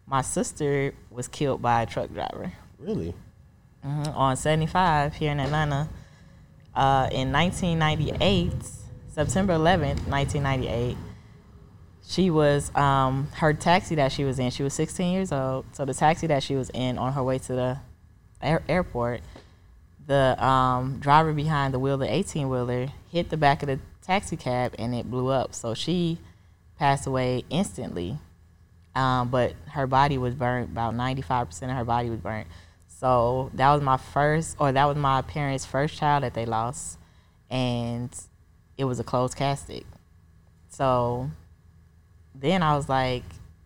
[0.05, 3.13] my sister was killed by a truck driver Really?
[3.85, 5.89] mhm, on 75 here in Atlanta
[6.75, 8.53] uh, in 1998,
[9.11, 10.95] September 11th, 1998.
[12.07, 14.49] She was um, her taxi that she was in.
[14.49, 15.65] She was 16 years old.
[15.73, 17.77] So the taxi that she was in on her way to the
[18.41, 19.21] air- airport,
[20.07, 23.79] the um, driver behind the wheel, the 18 wheeler, hit the back of the
[24.09, 25.53] taxi cab and it blew up.
[25.53, 26.17] So she
[26.77, 28.17] passed away instantly.
[28.95, 30.71] Um, but her body was burnt.
[30.71, 32.47] About 95% of her body was burnt.
[32.87, 36.97] So that was my first, or that was my parents' first child that they lost,
[37.49, 38.09] and
[38.77, 39.85] it was a closed casket.
[40.67, 41.29] So
[42.35, 43.23] then I was like,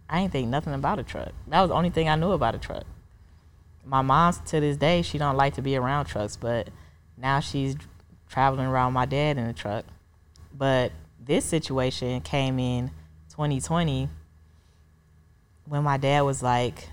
[0.08, 1.32] I ain't think nothing about a truck.
[1.48, 2.84] That was the only thing I knew about a truck.
[3.84, 6.70] My mom, to this day, she don't like to be around trucks, but
[7.18, 7.76] now she's
[8.30, 9.86] traveling around my dad in a truck.
[10.54, 10.92] But
[11.24, 12.92] this situation came in
[13.30, 14.10] 2020
[15.68, 16.90] when my dad was like,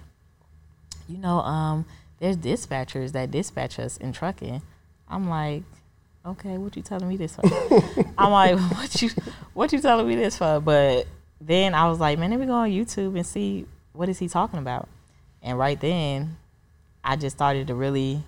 [1.08, 1.84] you know, um,
[2.18, 4.62] there's dispatchers that dispatch us in trucking.
[5.08, 5.64] I'm like,
[6.24, 7.42] okay, what you telling me this for?
[8.18, 9.11] I'm like, what you
[9.54, 10.61] what you telling me this for?
[10.61, 11.06] But
[11.40, 14.28] then I was like, man, let me go on YouTube and see what is he
[14.28, 14.88] talking about.
[15.42, 16.36] And right then,
[17.02, 18.22] I just started to really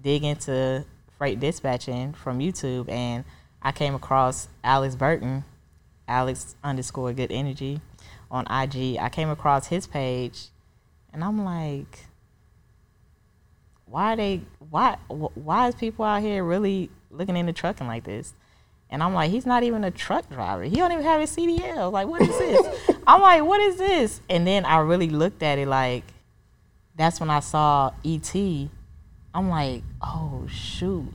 [0.00, 0.84] dig into
[1.16, 3.24] freight dispatching from YouTube, and
[3.62, 5.44] I came across Alex Burton,
[6.06, 7.80] Alex underscore Good Energy,
[8.30, 8.98] on IG.
[8.98, 10.48] I came across his page,
[11.12, 12.06] and I'm like,
[13.86, 14.40] why are they
[14.70, 18.34] why why is people out here really looking into trucking like this?
[18.90, 20.62] And I'm like, he's not even a truck driver.
[20.62, 21.92] He don't even have his CDL.
[21.92, 22.96] Like, what is this?
[23.06, 24.22] I'm like, what is this?
[24.30, 26.04] And then I really looked at it like,
[26.96, 28.34] that's when I saw ET.
[29.34, 31.12] I'm like, oh shoot,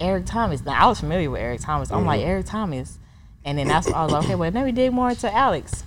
[0.00, 0.64] Eric Thomas.
[0.64, 1.90] Now I was familiar with Eric Thomas.
[1.90, 2.30] I'm like mm-hmm.
[2.30, 2.98] Eric Thomas,
[3.44, 5.84] and then that's when I was like, okay, well let me dig more into Alex.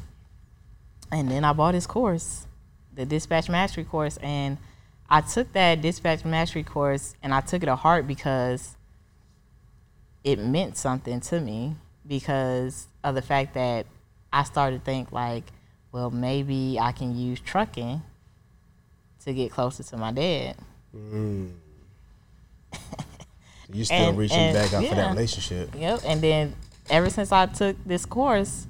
[1.11, 2.47] And then I bought his course,
[2.93, 4.57] the dispatch mastery course, and
[5.09, 8.75] I took that dispatch mastery course and I took it to heart because
[10.23, 11.75] it meant something to me
[12.07, 13.85] because of the fact that
[14.31, 15.43] I started to think like,
[15.91, 18.01] well, maybe I can use trucking
[19.25, 20.55] to get closer to my dad.
[20.95, 21.51] Mm.
[23.73, 25.73] You still And- reaching and- back out for that relationship.
[25.75, 26.01] Yep.
[26.05, 26.55] And then
[26.89, 28.67] ever since I took this course,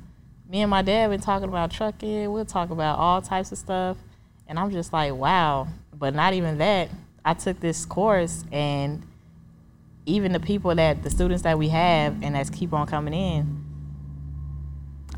[0.49, 2.31] me and my dad been talking about trucking.
[2.31, 3.97] We'll talk about all types of stuff.
[4.47, 5.67] And I'm just like, wow.
[5.93, 6.89] But not even that.
[7.25, 9.03] I took this course and
[10.05, 13.63] even the people that the students that we have and that's keep on coming in,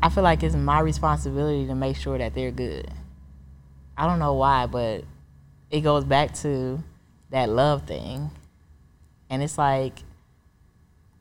[0.02, 2.90] I feel like it's my responsibility to make sure that they're good.
[3.98, 5.04] I don't know why, but
[5.70, 6.82] it goes back to
[7.30, 8.30] that love thing.
[9.28, 10.02] And it's like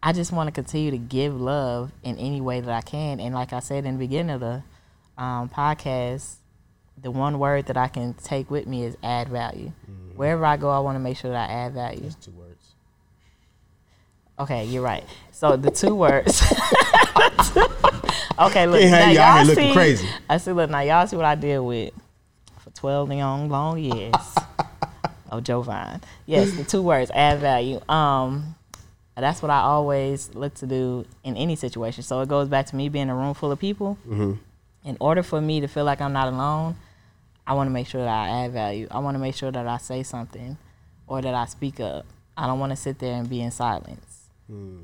[0.05, 3.19] I just want to continue to give love in any way that I can.
[3.19, 4.63] And like I said in the beginning of the
[5.17, 6.35] um, podcast,
[7.01, 9.71] the one word that I can take with me is add value.
[10.15, 12.01] Wherever I go, I want to make sure that I add value.
[12.01, 12.75] That's two words.
[14.37, 15.03] Okay, you're right.
[15.31, 16.41] So the two words.
[18.39, 18.81] okay, look.
[18.81, 20.07] Now you out here y'all looking see, crazy.
[20.29, 20.51] I see.
[20.51, 21.93] Look, now y'all see what I did with
[22.59, 24.13] for twelve long, long years.
[25.31, 26.01] Oh, Jovan.
[26.25, 27.79] Yes, the two words add value.
[27.89, 28.55] Um,
[29.17, 32.03] that's what I always look to do in any situation.
[32.03, 33.97] So it goes back to me being a room full of people.
[34.83, 36.75] In order for me to feel like I'm not alone,
[37.47, 38.87] I want to make sure that I add value.
[38.91, 40.57] I want to make sure that I say something
[41.07, 42.05] or that I speak up.
[42.37, 44.27] I don't want to sit there and be in silence.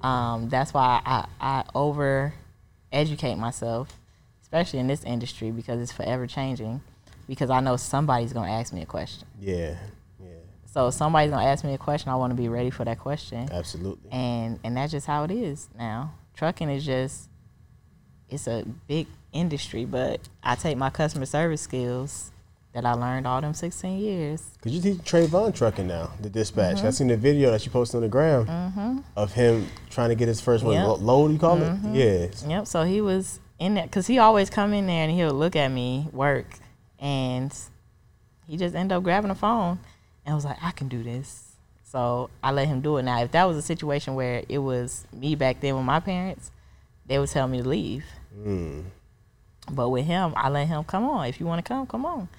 [0.04, 2.34] Um, that's why I, I over
[2.92, 3.90] educate myself,
[4.42, 6.82] especially in this industry because it's forever changing.
[7.28, 9.28] Because I know somebody's gonna ask me a question.
[9.40, 9.76] Yeah,
[10.74, 12.98] So if somebody's gonna ask me a question, I want to be ready for that
[13.00, 13.50] question.
[13.52, 14.10] absolutely.
[14.12, 16.14] And and that's just how it is now.
[16.36, 17.30] Trucking is just
[18.30, 22.32] it's a big industry, but I take my customer service skills
[22.74, 24.42] that I learned all them 16 years.
[24.64, 26.78] Cause you teach Trayvon trucking now, the dispatch.
[26.78, 26.88] Mm-hmm.
[26.88, 30.30] I seen the video that you posted on the ground of him trying to get
[30.30, 30.86] his first one Yep.
[30.86, 31.06] Mm-hmm.
[31.06, 31.32] lo- load.
[31.34, 31.78] You call it?
[31.92, 32.46] Yes.
[32.48, 32.66] Yep.
[32.68, 35.68] So he was in there because he always come in there and he'll look at
[35.68, 36.48] me work,
[36.98, 37.54] and
[38.48, 39.80] he just end up grabbing the phone
[40.26, 43.04] and I was like, "I can do this." So I let him do it.
[43.04, 46.50] Now, if that was a situation where it was me back then with my parents,
[47.06, 48.06] they would tell me to leave.
[49.70, 51.28] But with him, I let him come on.
[51.28, 52.30] If you want to come, come on.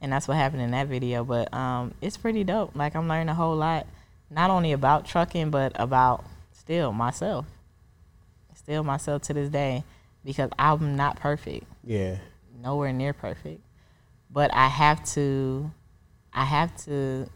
[0.00, 1.24] And that's what happened in that video.
[1.24, 2.76] But um, it's pretty dope.
[2.76, 3.86] Like I'm learning a whole lot,
[4.30, 7.46] not only about trucking, but about still myself.
[8.54, 9.84] Still myself to this day,
[10.24, 11.64] because I'm not perfect.
[11.82, 12.18] Yeah.
[12.62, 13.60] nowhere near perfect,
[14.30, 15.70] but I have to,
[16.32, 17.28] I have to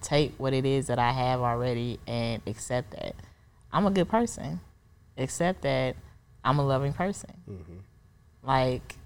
[0.00, 3.14] take what it is that I have already and accept that
[3.72, 4.60] I'm a good person.
[5.16, 5.96] Accept that
[6.44, 7.34] I'm a loving person.
[7.48, 7.78] Mm-hmm.
[8.42, 8.96] Like,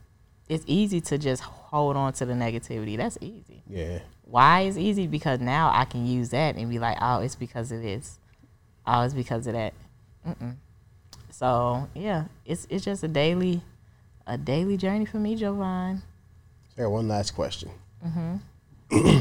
[0.49, 2.97] it's easy to just hold on to the negativity.
[2.97, 3.63] That's easy.
[3.69, 4.01] Yeah.
[4.25, 5.07] Why is easy?
[5.07, 8.19] Because now I can use that and be like, oh, it's because of this.
[8.87, 9.75] Oh, it's because of that.
[10.27, 10.57] Mm-mm.
[11.31, 13.63] So yeah, it's it's just a daily,
[14.27, 16.03] a daily journey for me, Jovan.
[16.77, 17.71] Sarah, one last question.
[18.05, 19.21] Mm-hmm.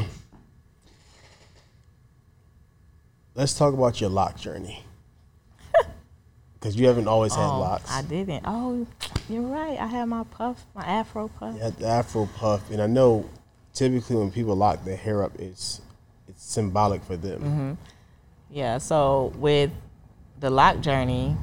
[3.34, 4.84] Let's talk about your lock journey.
[6.54, 7.90] Because you haven't always had Oh, locks.
[7.90, 8.44] I didn't.
[8.46, 8.86] Oh,
[9.28, 9.76] you're right.
[9.80, 11.58] I had my puff, my Afro puff.
[11.58, 13.28] Had the Afro puff, and I know
[13.72, 15.80] typically when people lock their hair up, it's
[16.28, 17.40] it's symbolic for them.
[17.40, 17.72] Mm-hmm.
[18.48, 19.72] Yeah, so with
[20.38, 21.36] the lock journey,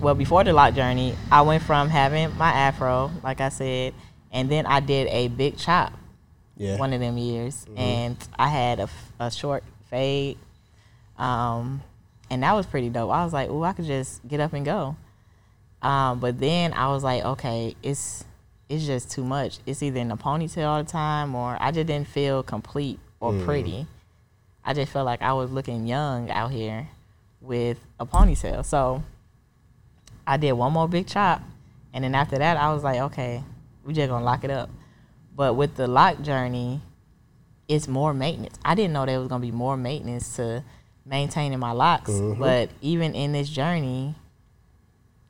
[0.00, 3.94] well, before the lock journey, I went from having my afro, like I said,
[4.30, 5.92] and then I did a big chop
[6.56, 6.78] Yeah.
[6.78, 8.88] one of them years, and I had a,
[9.18, 10.38] a short fade,
[11.18, 11.82] um,
[12.30, 13.10] and that was pretty dope.
[13.10, 14.96] I was like, "Ooh, I could just get up and go,"
[15.82, 18.24] um, but then I was like, "Okay, it's
[18.68, 19.58] it's just too much.
[19.66, 23.32] It's either in a ponytail all the time, or I just didn't feel complete or
[23.44, 23.86] pretty.
[24.64, 26.88] I just felt like I was looking young out here
[27.40, 28.64] with a ponytail.
[28.64, 29.02] So
[30.26, 31.42] I did one more big chop,
[31.92, 33.42] and then after that, I was like, okay,
[33.84, 34.70] we just gonna lock it up.
[35.34, 36.80] But with the lock journey,
[37.68, 38.58] it's more maintenance.
[38.64, 40.62] I didn't know there was gonna be more maintenance to
[41.04, 42.10] maintaining my locks.
[42.38, 44.14] But even in this journey,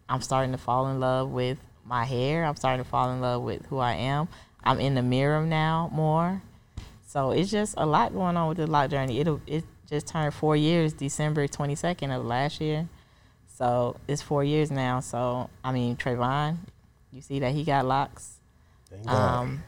[0.09, 2.45] I'm starting to fall in love with my hair.
[2.45, 4.29] I'm starting to fall in love with who I am.
[4.63, 6.43] I'm in the mirror now more.
[7.07, 9.21] So it's just a lot going on with the lock journey.
[9.21, 12.89] It'll it just turned four years, December twenty second of last year.
[13.47, 15.01] So it's four years now.
[15.01, 16.59] So I mean Trayvon,
[17.13, 18.39] you see that he got locks.
[18.91, 19.41] Thank God.
[19.43, 19.63] Um,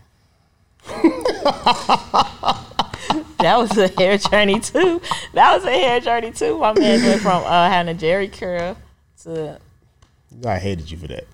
[3.38, 5.00] that was a hair journey too.
[5.34, 6.58] That was a hair journey too.
[6.58, 8.76] My man went from uh, having a Jheri curl
[9.22, 9.58] to
[10.44, 11.24] I hated you for that.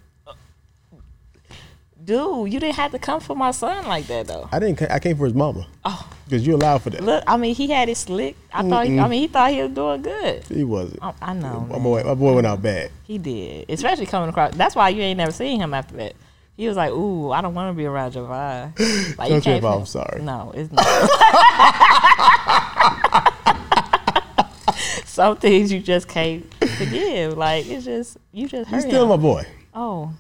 [2.05, 2.53] dude.
[2.53, 4.49] You didn't have to come for my son like that though.
[4.53, 4.83] I didn't.
[4.91, 5.67] I came for his mama.
[5.85, 6.09] Oh.
[6.25, 7.03] Because you allowed for that.
[7.03, 8.37] Look, I mean, he had it slick.
[8.53, 8.87] I thought.
[8.87, 10.45] He, I mean, he thought he was doing good.
[10.45, 11.03] He wasn't.
[11.03, 11.61] I, I know.
[11.61, 11.83] my man.
[11.83, 12.05] boy.
[12.05, 12.91] My boy went out bad.
[13.05, 14.55] He did, especially coming across.
[14.55, 16.15] That's why you ain't never seen him after that.
[16.63, 18.73] He was like, "Ooh, I don't want to be around Jovan."
[19.19, 20.23] Like, Don't trip can't out, fin- I'm sorry.
[20.23, 20.87] No, it's not.
[25.05, 27.37] Some things you just can't forgive.
[27.37, 29.09] Like it's just you just He's still him.
[29.11, 29.45] my boy.
[29.75, 30.15] Oh,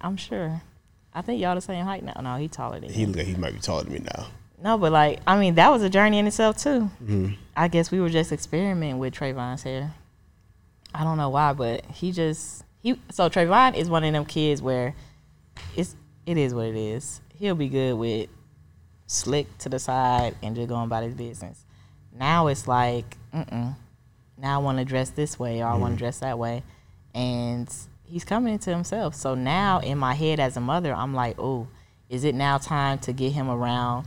[0.00, 0.60] I'm sure.
[1.14, 2.20] I think y'all the same height now.
[2.20, 3.06] No, he taller than He you.
[3.06, 4.26] look like he might be taller than me now.
[4.62, 6.90] No, but like I mean, that was a journey in itself too.
[7.02, 7.34] Mm-hmm.
[7.56, 9.94] I guess we were just experimenting with Trayvon's hair.
[10.92, 12.98] I don't know why, but he just he.
[13.12, 14.94] So Trayvon is one of them kids where
[15.76, 15.96] it's
[16.26, 17.20] it is what it is.
[17.38, 18.28] He'll be good with
[19.06, 21.64] slick to the side and just going about his business.
[22.16, 23.74] Now it's like, mm
[24.38, 26.62] Now I want to dress this way or I want to dress that way,
[27.14, 27.68] and
[28.04, 29.14] he's coming into himself.
[29.14, 31.68] So now in my head as a mother, I'm like, oh,
[32.08, 34.06] is it now time to get him around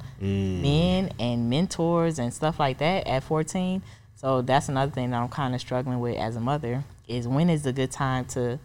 [0.62, 3.82] men and mentors and stuff like that at 14?
[4.16, 7.50] So that's another thing that I'm kind of struggling with as a mother is when
[7.50, 8.60] is the good time to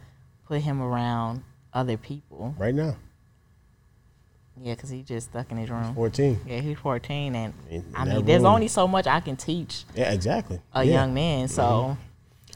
[0.46, 2.54] put him around other people?
[2.58, 2.96] Right now,
[4.60, 5.94] Yeah, because he just stuck in his room.
[5.94, 6.40] 14.
[6.46, 9.84] Yeah, he's 14, and In- I mean, that there's only so much I can teach
[9.96, 10.60] Yeah, exactly.
[10.74, 10.92] a Yeah.
[10.92, 11.48] young man.
[11.48, 11.96] So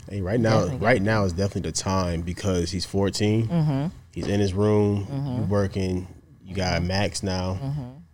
[0.09, 0.87] Hey, right now, Definitely.
[0.87, 3.49] right now is definitely the time because he's 14.
[3.49, 3.87] Mm-hmm.
[4.13, 5.05] He's in his room.
[5.11, 6.07] You're working.
[6.45, 7.59] You got Max now,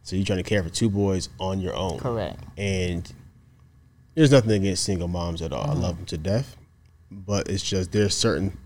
[0.02, 1.98] so you're trying to care for two boys on your own.
[1.98, 2.08] Mm-hmm.
[2.08, 2.44] correct.
[2.56, 3.12] And
[4.14, 5.64] there's nothing against single moms at all.
[5.66, 5.70] Mm-hmm.
[5.78, 6.56] I love them to death,
[7.10, 8.56] but it's just there's certain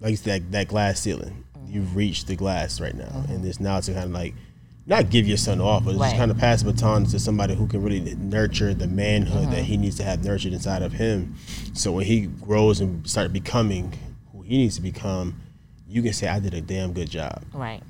[0.00, 1.44] like it's that that glass ceiling.
[1.58, 1.72] Mm-hmm.
[1.72, 4.34] You've reached the glass right now, and it's now to kind of like
[4.86, 7.66] not give your son off, but just kind of pass the baton to somebody who
[7.66, 9.50] can really nurture the manhood Mm-hmm.
[9.52, 11.34] that he needs to have nurtured inside of him.
[11.74, 13.92] So when he grows and start becoming
[14.32, 15.40] who he needs to become,
[15.86, 17.82] you can say, "I did a damn good job." Right.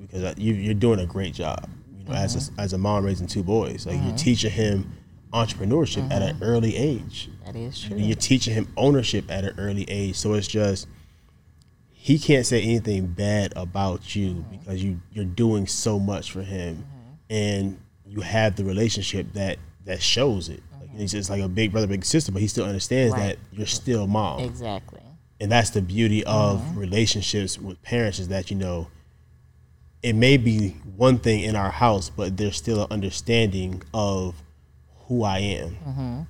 [0.00, 1.68] because uh, you, you're doing a great job.
[1.98, 2.60] You know, as Mm-hmm.
[2.60, 4.92] a, as a mom raising two boys, like you're teaching him
[5.32, 6.42] entrepreneurship at Mm-hmm.
[6.42, 7.28] an early age.
[7.44, 7.96] That is true.
[7.96, 10.16] You're teaching him ownership at an early age.
[10.16, 10.86] So it's just
[12.06, 14.50] he can't say anything bad about you Mm-hmm.
[14.56, 16.84] because you you're doing so much for him,
[17.28, 20.62] and you have the relationship that that shows it.
[20.80, 23.22] Like he's just like a big brother, big sister, but he still understands Mm-hmm.
[23.22, 23.38] Right.
[23.50, 25.00] that you're still mom Exactly.
[25.40, 26.78] and that's the beauty of Mm-hmm.
[26.78, 28.86] relationships with parents is that you know
[30.02, 34.34] it may be one thing in our house but there's still an understanding of
[35.08, 36.20] who i am Mm-hmm.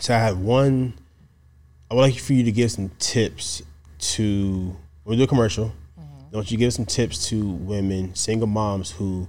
[0.00, 0.94] so i have one
[1.90, 3.62] i would like for you to give some tips
[4.14, 6.30] to we'll do a commercial Mm-hmm.
[6.32, 9.28] don't you give some tips to women, single moms who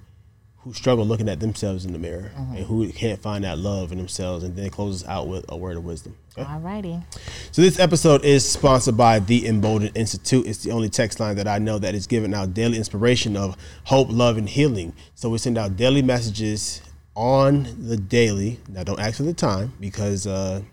[0.57, 3.99] who struggle looking at themselves in the mirror and who can't find that love in
[3.99, 6.17] themselves, and then closes out with a word of wisdom.
[6.35, 6.41] Okay?
[6.49, 7.03] Alrighty.
[7.51, 10.47] So this episode is sponsored by the Emboldened Institute.
[10.47, 13.55] It's the only text line that I know that is giving out daily inspiration of
[13.83, 14.93] hope, love, and healing.
[15.13, 16.81] So we send out daily messages
[17.15, 18.59] on the daily.
[18.67, 20.63] Now don't ask for the time because uh,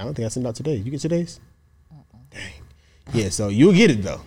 [0.00, 0.74] I don't think I sent out today.
[0.74, 1.38] You get today's?
[3.12, 4.20] Yeah, so you'll get it though.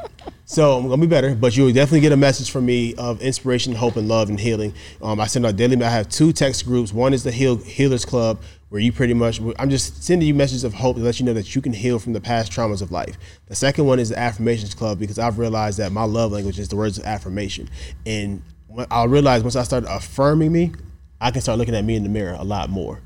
[0.45, 3.73] So I'm gonna be better, but you'll definitely get a message from me of inspiration,
[3.73, 4.73] hope, and love and healing.
[5.01, 5.81] Um, I send out daily.
[5.81, 6.91] I have two text groups.
[6.91, 10.65] One is the Heal Healers Club, where you pretty much I'm just sending you messages
[10.65, 12.91] of hope to let you know that you can heal from the past traumas of
[12.91, 13.17] life.
[13.47, 16.67] The second one is the Affirmations Club because I've realized that my love language is
[16.67, 17.69] the words of affirmation,
[18.05, 18.43] and
[18.91, 20.73] I realized once I started affirming me,
[21.21, 22.99] I can start looking at me in the mirror a lot more,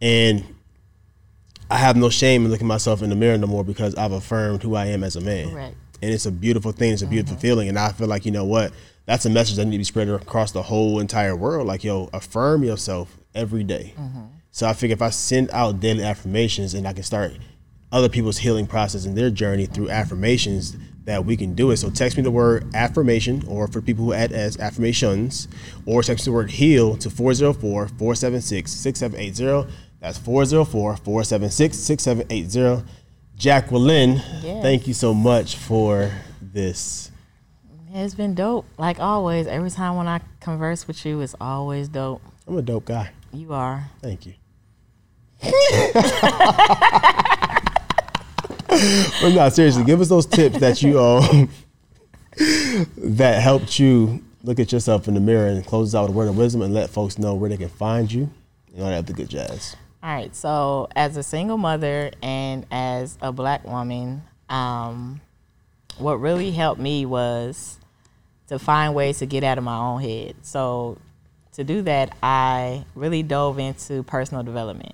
[0.00, 0.44] and
[1.74, 4.62] I have no shame in looking myself in the mirror no more because I've affirmed
[4.62, 5.50] who I am as a man.
[5.50, 5.76] Correct.
[6.00, 6.92] And it's a beautiful thing.
[6.92, 7.40] It's a beautiful mm-hmm.
[7.40, 7.68] feeling.
[7.68, 8.72] And I feel like, you know what?
[9.06, 11.66] That's a message that needs to be spread across the whole entire world.
[11.66, 13.92] Like, yo, affirm yourself every day.
[13.98, 14.20] Mm-hmm.
[14.52, 17.32] So I figure if I send out daily affirmations and I can start
[17.90, 21.76] other people's healing process and their journey through affirmations, that we can do it.
[21.76, 25.48] So text me the word affirmation, or for people who add as affirmations,
[25.86, 29.70] or text the word heal to 404 476 6780.
[30.04, 32.84] That's 404 476 6780.
[33.38, 34.62] Jacqueline, Yes.
[34.62, 37.10] thank you so much for this.
[37.90, 38.66] It's been dope.
[38.76, 42.20] Like always, every time when I converse with you, it's always dope.
[42.46, 43.12] I'm a dope guy.
[43.32, 43.88] You are.
[44.02, 44.34] Thank you.
[45.42, 45.54] but
[49.34, 51.48] no, seriously, give us those tips that you um
[52.98, 56.28] that helped you look at yourself in the mirror and close out with a word
[56.28, 58.28] of wisdom and let folks know where they can find you
[58.74, 59.76] and all that other good jazz.
[60.04, 60.36] All right.
[60.36, 65.22] So, as a single mother and as a black woman, um,
[65.96, 67.78] what really helped me was
[68.48, 70.36] to find ways to get out of my own head.
[70.42, 70.98] So,
[71.52, 74.92] to do that, I really dove into personal development.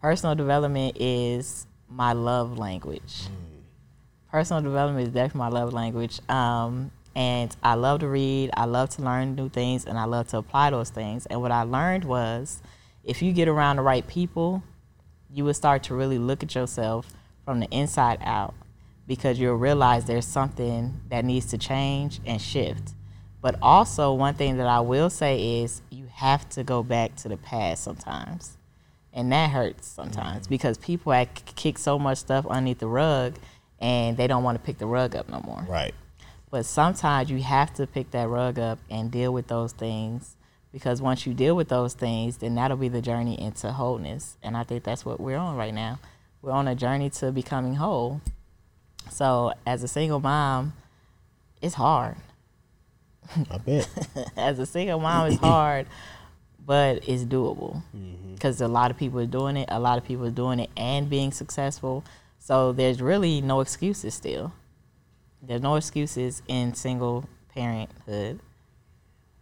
[0.00, 3.22] Personal development is my love language.
[4.30, 6.20] Personal development is definitely my love language.
[6.28, 10.28] Um, and I love to read, I love to learn new things, and I love
[10.28, 11.26] to apply those things.
[11.26, 12.62] And what I learned was
[13.04, 14.62] if you get around the right people,
[15.30, 17.12] you will start to really look at yourself
[17.44, 18.54] from the inside out
[19.06, 22.94] because you'll realize there's something that needs to change and shift.
[23.40, 27.28] But also, one thing that I will say is you have to go back to
[27.28, 28.56] the past sometimes.
[29.12, 33.34] And that hurts sometimes because people act, kick so much stuff underneath the rug
[33.78, 35.66] and they don't want to pick the rug up no more.
[35.68, 35.94] Right.
[36.50, 40.36] But sometimes you have to pick that rug up and deal with those things
[40.72, 44.38] because once you deal with those things, then that'll be the journey into wholeness.
[44.42, 45.98] And I think that's what we're on right now.
[46.40, 48.20] We're on a journey to becoming whole.
[49.10, 50.72] So, as a single mom,
[51.60, 52.16] it's hard.
[53.50, 53.88] I bet.
[54.36, 55.86] as a single mom, it's hard,
[56.64, 58.34] but it's doable mm-hmm.
[58.34, 59.68] because a lot of people are doing it.
[59.70, 62.04] A lot of people are doing it and being successful.
[62.38, 64.52] So there's really no excuses still.
[65.42, 68.40] There's no excuses in single parenthood.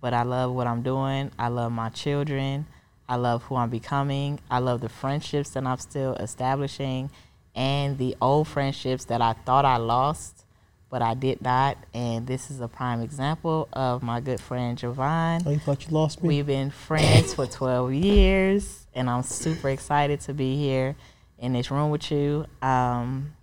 [0.01, 1.31] But I love what I'm doing.
[1.39, 2.67] I love my children.
[3.09, 4.39] I love who I'm becoming.
[4.51, 7.11] I love the friendships that I'm still establishing
[7.55, 10.45] and the old friendships that I thought I lost,
[10.89, 11.77] but I did not.
[11.93, 15.43] And this is a prime example of my good friend Jovan.
[15.45, 16.29] Oh, you thought you lost me?
[16.29, 20.97] We've been friends for 12 years, and I'm super excited to be here
[21.39, 22.47] in this room with you.
[22.63, 23.35] Um,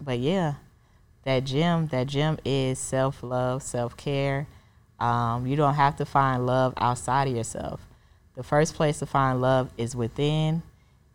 [0.00, 0.54] but yeah,
[1.24, 4.46] that gym, that gym is self love, self care.
[5.00, 7.80] Um, you don't have to find love outside of yourself.
[8.36, 10.62] The first place to find love is within,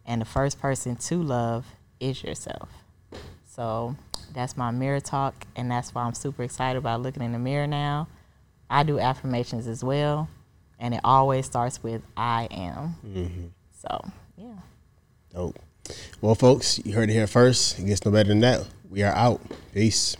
[0.05, 1.65] and the first person to love
[1.99, 2.69] is yourself.
[3.45, 3.95] So
[4.33, 7.67] that's my mirror talk, and that's why I'm super excited about looking in the mirror
[7.67, 8.07] now.
[8.69, 10.29] I do affirmations as well,
[10.79, 13.51] and it always starts with I am.
[13.81, 14.53] So, yeah.
[15.33, 15.59] Dope.
[16.21, 17.79] Well, folks, you heard it here first.
[17.79, 18.67] It gets no better than that.
[18.89, 19.41] We are out.
[19.73, 20.15] Peace.